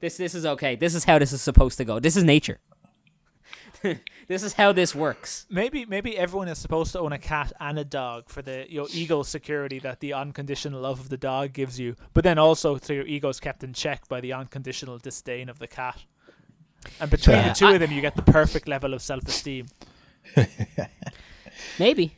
[0.00, 0.76] This this is okay.
[0.76, 2.00] This is how this is supposed to go.
[2.00, 2.58] This is nature.
[4.28, 5.46] this is how this works.
[5.50, 8.86] Maybe maybe everyone is supposed to own a cat and a dog for the your
[8.92, 12.92] ego security that the unconditional love of the dog gives you, but then also so
[12.92, 16.04] your ego is kept in check by the unconditional disdain of the cat.
[17.00, 19.66] And between Yeah, the two I- of them, you get the perfect level of self-esteem.
[21.78, 22.16] Maybe.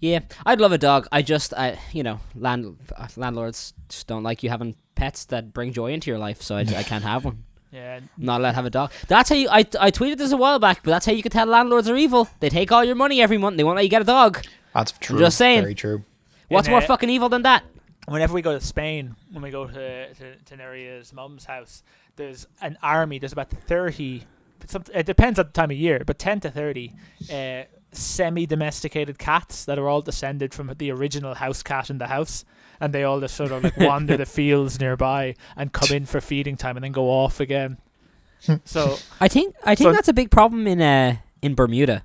[0.00, 1.08] Yeah, I'd love a dog.
[1.10, 5.54] I just, I, you know, land uh, landlords just don't like you having pets that
[5.54, 7.44] bring joy into your life, so I, I can't have one.
[7.74, 8.92] Yeah, not allowed to have a dog.
[9.08, 9.48] That's how you.
[9.50, 11.96] I, I tweeted this a while back, but that's how you can tell landlords are
[11.96, 12.28] evil.
[12.38, 13.56] They take all your money every month.
[13.56, 14.44] They won't let you get a dog.
[14.72, 15.18] That's true.
[15.18, 15.62] just saying.
[15.62, 16.04] Very true.
[16.48, 17.64] What's In, more uh, fucking evil than that?
[18.06, 21.82] whenever we go to Spain, when we go to to, to Neria's mum's house,
[22.16, 23.18] there's an army.
[23.18, 24.24] There's about thirty.
[24.66, 26.94] Some, it depends on the time of year, but ten to thirty
[27.32, 32.44] uh, semi-domesticated cats that are all descended from the original house cat in the house,
[32.80, 36.20] and they all just sort of like wander the fields nearby and come in for
[36.20, 37.78] feeding time and then go off again.
[38.64, 42.04] so I think I think So- that's a big problem in uh in Bermuda.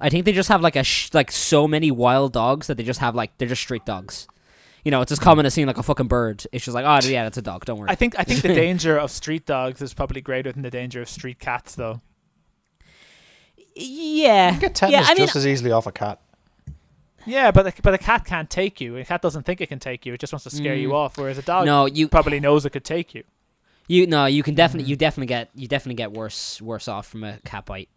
[0.00, 2.84] I think they just have like a sh- like so many wild dogs that they
[2.84, 4.28] just have like they're just street dogs.
[4.84, 6.44] You know, it's as common as seeing like a fucking bird.
[6.52, 7.64] It's just like, oh yeah, that's a dog.
[7.64, 7.90] Don't worry.
[7.90, 11.02] I think I think the danger of street dogs is probably greater than the danger
[11.02, 12.00] of street cats, though.
[13.74, 15.12] yeah, You can get tetanus yeah.
[15.12, 16.20] I mean, just as easily off a cat.
[17.26, 18.96] Yeah, but the, but a cat can't take you.
[18.96, 20.14] A cat doesn't think it can take you.
[20.14, 20.94] It just wants to scare you Mm.
[20.94, 21.18] off.
[21.18, 23.24] Whereas a dog no, you probably knows it could take you.
[23.86, 24.90] You no, you can definitely Mm.
[24.90, 27.88] you definitely get you definitely get worse worse off from a cat bite.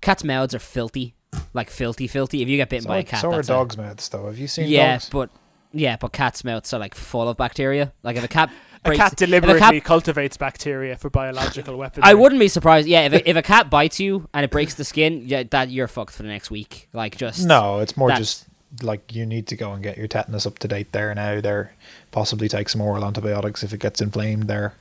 [0.00, 1.14] Cats' mouths are filthy,
[1.52, 2.42] like filthy, filthy.
[2.42, 4.26] If you get bitten So, by a cat, so are that's a- dogs' mouths, though.
[4.26, 5.08] Have you seen yeah, dogs?
[5.10, 5.30] but
[5.72, 7.92] yeah, but cats' mouths are like full of bacteria.
[8.02, 8.50] Like if a cat
[8.82, 12.00] A cat if a deliberately cat- cultivates bacteria for biological weapons.
[12.06, 12.88] I wouldn't be surprised.
[12.88, 15.68] Yeah, if a, if a cat bites you and it breaks the skin, yeah, that
[15.70, 16.88] you're fucked for the next week.
[16.94, 18.46] Like just No, it's more That's- just
[18.82, 21.40] like you need to go and get your tetanus up to date there now.
[21.40, 21.74] There,
[22.12, 24.74] possibly take some oral antibiotics if it gets inflamed there.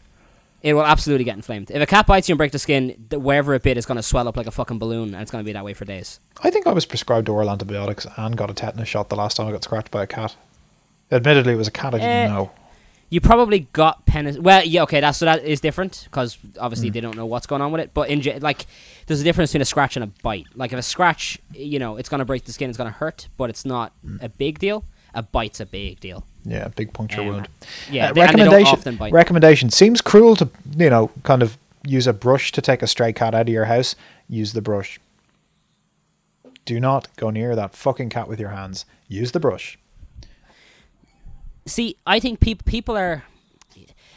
[0.61, 1.71] It will absolutely get inflamed.
[1.71, 4.03] If a cat bites you and breaks the skin, wherever it bit is going to
[4.03, 6.19] swell up like a fucking balloon, and it's going to be that way for days.
[6.43, 9.47] I think I was prescribed oral antibiotics and got a tetanus shot the last time
[9.47, 10.35] I got scratched by a cat.
[11.11, 12.51] Admittedly, it was a cat I didn't Eh, know.
[13.11, 14.37] You probably got penis.
[14.37, 16.93] Well, yeah, okay, that's so that is different because obviously Mm.
[16.93, 17.91] they don't know what's going on with it.
[17.93, 18.67] But in like,
[19.07, 20.45] there's a difference between a scratch and a bite.
[20.55, 23.49] Like, if a scratch, you know, it's gonna break the skin, it's gonna hurt, but
[23.49, 24.21] it's not Mm.
[24.23, 24.83] a big deal.
[25.15, 26.23] A bite's a big deal.
[26.45, 27.47] Yeah, big puncture Um, wound.
[27.89, 28.77] Yeah, Uh, they, and they don't recommendation.
[28.79, 29.11] often bite.
[29.11, 30.47] recommendation seems cruel to
[30.77, 33.65] you know kind of use a brush to take a stray cat out of your
[33.65, 33.95] house.
[34.29, 34.99] Use the brush.
[36.65, 38.85] Do not go near that fucking cat with your hands.
[39.07, 39.78] Use the brush.
[41.69, 43.23] See, I think peop- people are.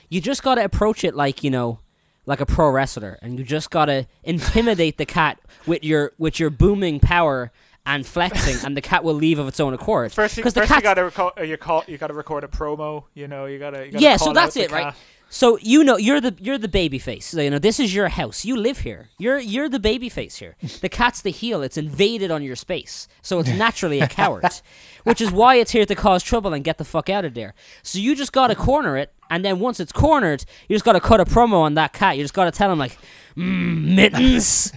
[0.09, 1.79] You just gotta approach it like you know,
[2.27, 6.51] like a pro wrestler, and you just gotta intimidate the cat with your with your
[6.51, 7.51] booming power
[7.85, 10.13] and flexing, and the cat will leave of its own accord.
[10.13, 11.33] First, you, first you gotta record.
[11.39, 11.83] Uh, you call.
[11.87, 13.05] You gotta record a promo.
[13.15, 13.47] You know.
[13.47, 13.87] You gotta.
[13.87, 14.95] You gotta yeah, so that's it, right?
[15.35, 17.25] So you know you're the you're the baby face.
[17.25, 18.45] So, you know this is your house.
[18.45, 19.09] You live here.
[19.17, 20.57] You're you're the baby face here.
[20.83, 21.63] The cat's the heel.
[21.63, 23.09] It's invaded on your space.
[23.23, 24.45] So it's naturally a coward,
[25.05, 27.55] which is why it's here to cause trouble and get the fuck out of there.
[27.83, 31.19] So you just gotta corner it, and then once it's cornered, you just gotta cut
[31.19, 32.19] a promo on that cat.
[32.19, 32.99] You just gotta tell him like,
[33.35, 34.71] mm, mittens.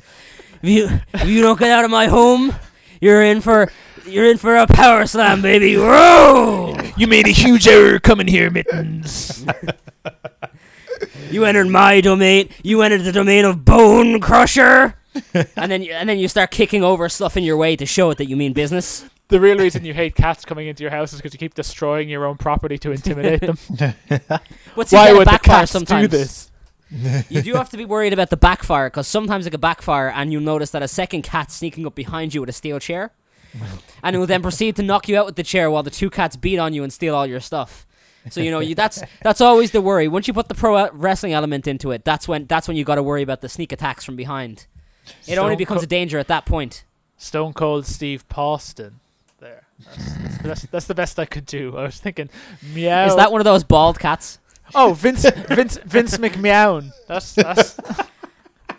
[0.64, 2.56] If you if you don't get out of my home,
[3.02, 3.70] you're in for
[4.06, 5.76] you're in for a power slam, baby.
[5.76, 6.78] Whoa!
[6.96, 9.46] You made a huge error coming here, mittens.
[11.32, 12.50] You entered my domain.
[12.64, 14.96] You entered the domain of Bone Crusher.
[15.56, 18.10] and then you, and then you start kicking over stuff in your way to show
[18.12, 19.06] it that you mean business.
[19.30, 22.10] the real reason you hate cats coming into your house is because you keep destroying
[22.10, 23.58] your own property to intimidate them.
[24.76, 26.10] What's Why would the cats sometimes.
[26.10, 26.52] do this?
[27.30, 30.32] you do have to be worried about the backfire because sometimes it could backfire and
[30.32, 33.12] you'll notice that a second cat sneaking up behind you with a steel chair,
[34.04, 36.10] and it will then proceed to knock you out with the chair while the two
[36.10, 37.85] cats beat on you and steal all your stuff.
[38.32, 40.08] So you know you, that's that's always the worry.
[40.08, 42.96] Once you put the pro wrestling element into it, that's when that's when you got
[42.96, 44.68] to worry about the sneak attacks from behind.
[45.28, 46.84] It only becomes Co- a danger at that point.
[47.18, 49.00] Stone Cold Steve Pauston.
[49.40, 49.64] There.
[49.86, 51.78] That's, that's, that's, that's the best I could do.
[51.78, 52.30] I was thinking,
[52.74, 53.06] meow.
[53.06, 54.40] Is that one of those bald cats?
[54.74, 56.92] Oh, Vince Vince Vince McMeown.
[57.08, 57.78] That's that's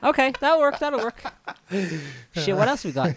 [0.02, 0.78] Okay, that'll work.
[0.78, 1.22] That'll work.
[2.32, 3.14] Shit, what else we got?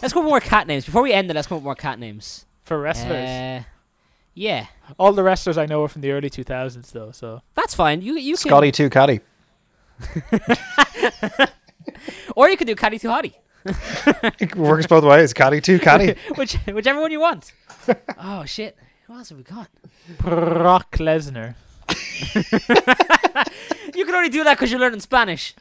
[0.00, 0.84] Let's go with more cat names.
[0.84, 2.46] Before we end it, let's come up with more cat names.
[2.64, 3.28] for wrestlers.
[3.28, 3.62] Uh,
[4.34, 4.66] yeah,
[4.98, 7.10] All the wrestlers I know are from the early 2000s, though.
[7.12, 8.00] So that's fine.
[8.02, 9.20] You you can, Scotty Two Caddy.
[12.36, 13.34] or you could do Caddy Too Hottie,
[14.40, 15.32] It works both ways.
[15.32, 16.16] Caddy Two Caddy.
[16.36, 17.52] which whichever one you want.
[18.18, 18.76] oh shit,
[19.06, 19.68] who else have we got?
[20.18, 21.54] Brock Lesnar.
[23.94, 25.54] You can only do that because you're learning Spanish.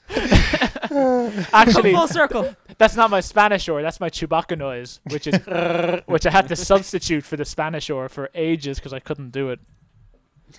[1.53, 2.55] Actually, Full circle.
[2.81, 5.35] That's not my Spanish or that's my Chewbacca noise, which is
[6.07, 9.49] which I had to substitute for the Spanish or for ages because I couldn't do
[9.53, 9.59] it.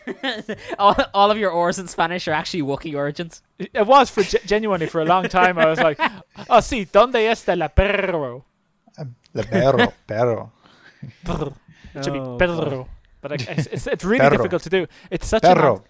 [0.78, 3.42] all, all of your ors in Spanish are actually Wookiee origins.
[3.58, 5.58] It was for ge- genuinely for a long time.
[5.58, 5.98] I was like,
[6.48, 8.44] "Oh, sí, ¿dónde está la perro?"
[8.98, 10.52] Um, the perro, perro.
[11.24, 11.52] Brr.
[11.94, 12.88] It should Oh, be perro.
[13.20, 14.36] But like, it's, it's, it's really Perro.
[14.36, 14.86] difficult to do.
[15.10, 15.84] It's such a Perro.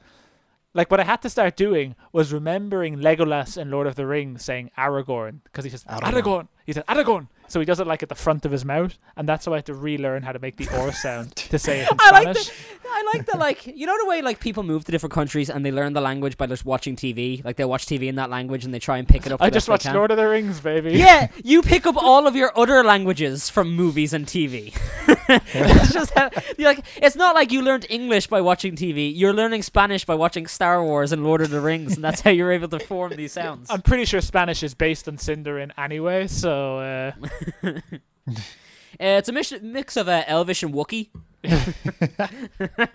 [0.75, 4.45] Like what I had to start doing was remembering Legolas in Lord of the Rings
[4.45, 6.13] saying Aragorn because he says Aragorn.
[6.13, 6.49] Aragorn.
[6.67, 9.29] He said Aragorn, so he does it like at the front of his mouth, and
[9.29, 11.91] that's how I had to relearn how to make the or sound to say it
[11.91, 12.47] in I like Spanish.
[12.47, 15.51] the, I like the like you know the way like people move to different countries
[15.51, 17.45] and they learn the language by just watching TV.
[17.45, 19.43] Like they watch TV in that language and they try and pick it up.
[19.43, 19.95] I just watched can.
[19.95, 20.93] Lord of the Rings, baby.
[20.93, 24.75] Yeah, you pick up all of your other languages from movies and TV.
[25.29, 29.13] it's just how, you're like it's not like you learned English by watching TV.
[29.15, 32.31] You're learning Spanish by watching Star Wars and Lord of the Rings, and that's how
[32.31, 33.71] you're able to form these sounds.
[33.71, 37.13] I'm pretty sure Spanish is based on Sindarin anyway, so uh,
[39.01, 41.09] Uh, it's a mix, mix of uh, Elvish and Wookie.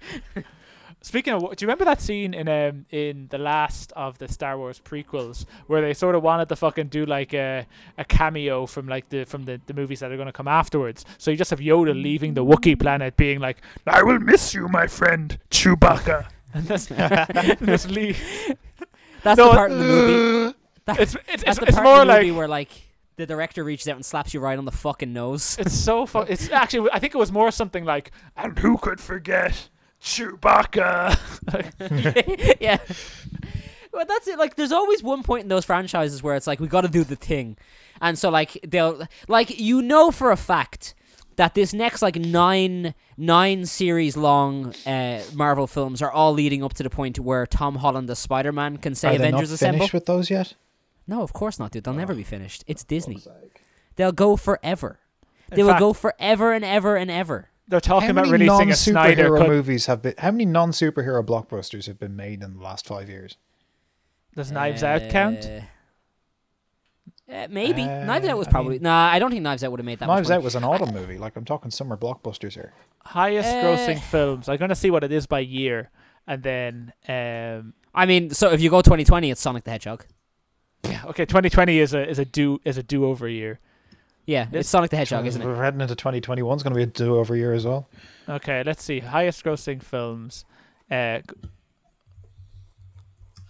[1.01, 4.57] Speaking of, do you remember that scene in um in the last of the Star
[4.57, 7.65] Wars prequels where they sort of wanted to fucking do like a
[7.97, 11.05] a cameo from like the from the, the movies that are going to come afterwards?
[11.17, 14.67] So you just have Yoda leaving the Wookiee planet, being like, "I will miss you,
[14.69, 16.89] my friend Chewbacca," and just,
[17.65, 18.19] just leave.
[19.23, 20.55] That's No, the part in the movie.
[20.85, 22.37] That- It's it's that's it's, the it's part more in the movie like.
[22.37, 22.69] where like
[23.17, 25.57] the director reaches out and slaps you right on the fucking nose.
[25.59, 28.99] It's so fu- It's actually, I think it was more something like, and who could
[29.01, 29.69] forget
[30.01, 31.17] Chewbacca?
[32.61, 32.77] yeah.
[33.91, 34.37] Well, that's it.
[34.37, 37.03] Like, there's always one point in those franchises where it's like we got to do
[37.03, 37.57] the thing,
[38.01, 40.93] and so like they'll like you know for a fact
[41.37, 46.73] that this next like nine nine series long uh, Marvel films are all leading up
[46.73, 49.51] to the point where Tom Holland as Spider Man can say Are they not Avengers
[49.53, 49.79] Assemble.
[49.79, 50.53] finished with those yet?
[51.07, 51.83] No, of course not, dude.
[51.85, 52.63] They'll never be finished.
[52.67, 53.19] It's Disney.
[53.95, 54.99] They'll go forever.
[55.49, 57.49] In They will fact, go forever and ever and ever.
[57.69, 59.47] They're talking about releasing a Snyder non-superhero cut.
[59.47, 60.13] movies have been?
[60.17, 63.37] How many non-superhero blockbusters have been made in the last five years?
[64.35, 65.45] Does Knives Out count?
[65.45, 65.61] Uh,
[67.33, 69.07] uh, maybe Uh, Knives Out was I probably mean- nah.
[69.11, 70.05] I don't think Knives Out would have made that.
[70.07, 70.37] Knives much money.
[70.37, 71.17] Out was an autumn movie.
[71.17, 72.73] Like I'm talking summer blockbusters here.
[73.03, 74.47] Highest Uh, grossing films.
[74.47, 75.89] I'm going to see what it is by year,
[76.25, 80.05] and then um, I mean, so if you go 2020, it's Sonic the Hedgehog.
[80.89, 81.25] Yeah, okay.
[81.25, 83.59] 2020 is a is a do is a do over year.
[84.25, 84.61] Yeah, Yes.
[84.61, 85.45] it's Sonic the Hedgehog, isn't it?
[85.45, 86.53] We're heading into 2021.
[86.55, 87.87] It's going to be a do-over year as well.
[88.27, 88.99] Okay, let's see.
[88.99, 90.43] Highest grossing films.
[90.91, 91.23] Uh, g-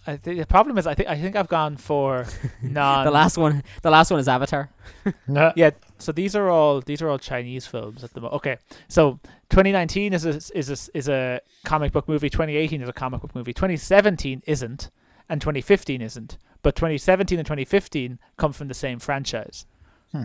[0.06, 2.24] I think the problem is I think I think I've gone for
[2.62, 3.04] non.
[3.04, 4.70] The last one, the last one is Avatar.
[5.28, 5.52] Yeah.
[5.56, 8.36] Yeah, so these are all these are all Chinese films at the moment.
[8.36, 8.56] Okay,
[8.88, 9.18] so
[9.50, 12.30] 2019 is a is a, is a comic book movie.
[12.30, 13.52] 2018 is a comic book movie.
[13.52, 14.90] 2017 isn't,
[15.28, 16.38] and 2015 isn't.
[16.62, 19.66] But 2017 and 2015 come from the same franchise,
[20.12, 20.24] Hmm.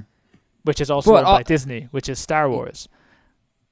[0.64, 2.88] which is also But, owned uh, by Disney, which is Star Wars.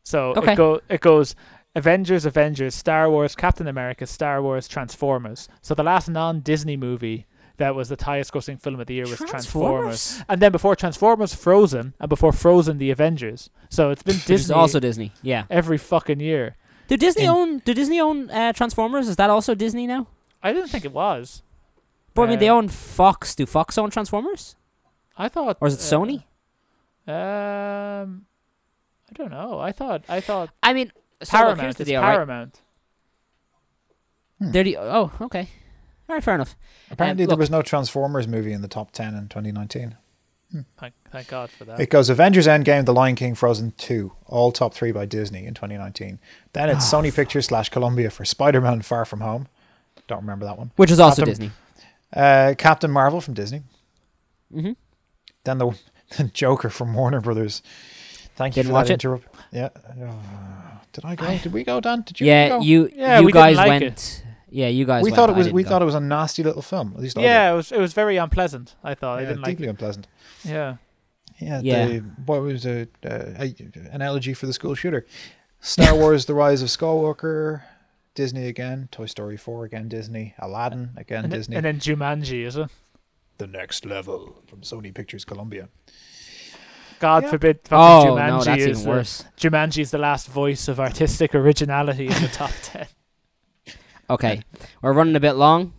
[0.03, 0.53] So Okay.
[0.53, 1.36] it go it goes
[1.76, 5.47] Avengers, Avengers, Star Wars, Captain America, Star Wars, Transformers.
[5.62, 9.20] So the last non-Disney movie that was the highest grossing film of the year was
[9.20, 10.22] Transformers.
[10.28, 13.49] And then before Transformers, Frozen, and before Frozen, the Avengers.
[13.70, 15.12] So it's been Which is Disney also Disney.
[15.22, 15.43] Yeah.
[15.49, 16.55] every fucking year.
[16.88, 17.57] Do Disney In- own?
[17.59, 19.07] Do Disney own uh, Transformers?
[19.07, 20.07] Is that also Disney now?
[20.43, 21.43] I didn't think it was.
[22.14, 23.36] But I mean, they Uh, own Fox.
[23.36, 24.55] Do Fox own Transformers,
[25.18, 25.57] I thought.
[25.62, 26.24] or is it uh, Sony?
[27.07, 28.26] Um,
[29.09, 29.59] I don't know.
[29.59, 30.03] I thought.
[30.09, 30.91] I thought I mean,
[31.24, 31.78] so look, here's Paramount.
[31.78, 32.14] the it's deal, right?
[32.16, 32.62] Paramount.
[34.39, 35.47] They're the, oh, okay.
[36.09, 36.55] All right, fair enough.
[36.89, 39.95] Apparently, Um, there look- was no Transformers movie in the top 10 in 2019.
[40.78, 41.80] Thank, thank God for that.
[41.80, 45.53] It goes Avengers Endgame, The Lion King, Frozen 2, all top three by Disney in
[45.53, 46.20] 2019.
[46.51, 49.47] Then it's Oh, Sony Pictures slash Columbia for Spider Man Far From Home.
[50.07, 50.72] Don't remember that one.
[50.76, 51.51] Which is also Captain- Disney.
[52.14, 53.62] Uh, Captain Marvel from Disney.
[54.53, 54.74] Mm-hmm.
[55.43, 55.78] Then the,
[56.18, 57.62] the Joker from Warner Brothers.
[58.36, 59.28] Thank you Didn't for watch that interrupt.
[59.51, 59.70] Yeah.
[59.88, 60.12] Uh,
[60.93, 61.38] did I go?
[61.38, 62.01] Did we go, Dan?
[62.01, 62.59] Did you Yeah, go?
[62.62, 62.89] you.
[62.95, 64.24] Yeah, you we didn't guys like went.
[64.49, 65.03] Yeah, you guys.
[65.03, 65.51] we went, thought it was.
[65.51, 65.70] We go.
[65.70, 66.93] thought it was a nasty little film.
[66.95, 67.72] At least I yeah, it was.
[67.72, 68.76] It was very unpleasant.
[68.84, 69.19] I thought.
[69.19, 69.52] I Yeah, didn't like.
[69.57, 70.07] deeply unpleasant.
[70.44, 70.76] Yeah.
[71.40, 71.85] Yeah, Yeah.
[71.88, 73.56] The, what was a, uh, a
[73.91, 75.06] analogy for the school shooter?
[75.61, 77.61] Star Wars: The Rise of Skywalker,
[78.13, 81.55] Disney again, Toy Story Four again, Disney, Aladdin again, And, then- Disney.
[81.55, 82.69] and then Jumanji, is it?
[83.38, 85.67] the next level from Sony Pictures Columbia.
[86.99, 87.29] God Yeah.
[87.31, 87.59] forbid.
[87.71, 89.25] Oh fucking no, Jumanji that's is even the- worse.
[89.38, 92.85] Jumanji is the last voice of artistic originality in the top ten.
[94.09, 94.41] Okay,
[94.83, 95.73] we're running a bit long.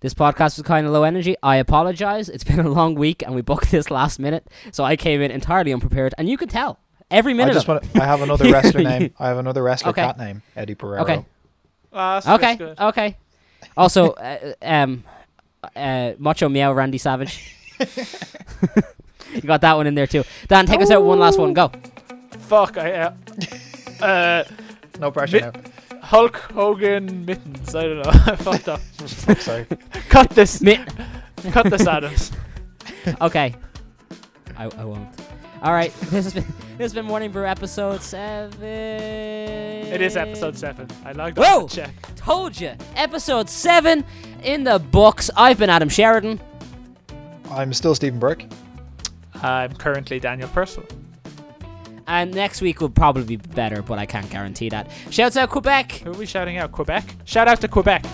[0.00, 1.36] This podcast was kind of low energy.
[1.42, 2.28] I apologize.
[2.28, 5.30] It's been a long week, and we booked this last minute, so I came in
[5.30, 6.80] entirely unprepared, and you could tell
[7.10, 7.52] every I minute.
[7.52, 7.88] just of it.
[7.94, 8.00] want.
[8.02, 9.14] I have another wrestler name.
[9.18, 10.02] I have another wrestler Okay.
[10.02, 10.42] cat name.
[10.56, 11.02] Eddie Pereira.
[11.02, 11.24] Okay.
[11.92, 12.78] That's Okay, good.
[12.78, 13.16] okay.
[13.76, 15.04] Also, uh, um,
[15.76, 17.56] uh, Macho Meow, Randy Savage.
[19.34, 20.24] you got that one in there too.
[20.48, 21.02] Dan, take us out.
[21.02, 21.52] One last one.
[21.54, 21.70] Go.
[22.40, 22.78] Fuck.
[22.78, 22.92] I.
[22.92, 23.12] Uh,
[24.04, 24.44] uh,
[24.98, 25.52] No pressure Mi- now.
[26.02, 27.74] Hulk Hogan mittens.
[27.74, 28.10] I don't know.
[28.10, 28.80] I fucked up.
[28.80, 29.68] Fuck's sake.
[30.08, 30.60] Cut this.
[30.60, 30.84] Mi-
[31.52, 32.32] Cut this, Adams.
[33.20, 33.54] okay.
[34.56, 35.08] I, I won't.
[35.62, 35.92] All right.
[36.10, 36.44] This has been
[36.78, 38.62] this has been Morning Brew episode seven.
[38.62, 40.88] It is episode seven.
[41.04, 41.62] I logged Whoa!
[41.62, 42.14] on to check.
[42.16, 42.72] Told you.
[42.96, 44.04] Episode seven
[44.42, 45.30] in the books.
[45.36, 46.40] I've been Adam Sheridan.
[47.50, 48.44] I'm still Stephen Burke.
[49.42, 50.84] I'm currently Daniel Purcell.
[52.06, 54.90] And next week will probably be better, but I can't guarantee that.
[55.10, 55.92] Shouts out Quebec.
[56.04, 56.72] Who are we shouting out?
[56.72, 57.04] Quebec.
[57.24, 58.04] Shout out to Quebec.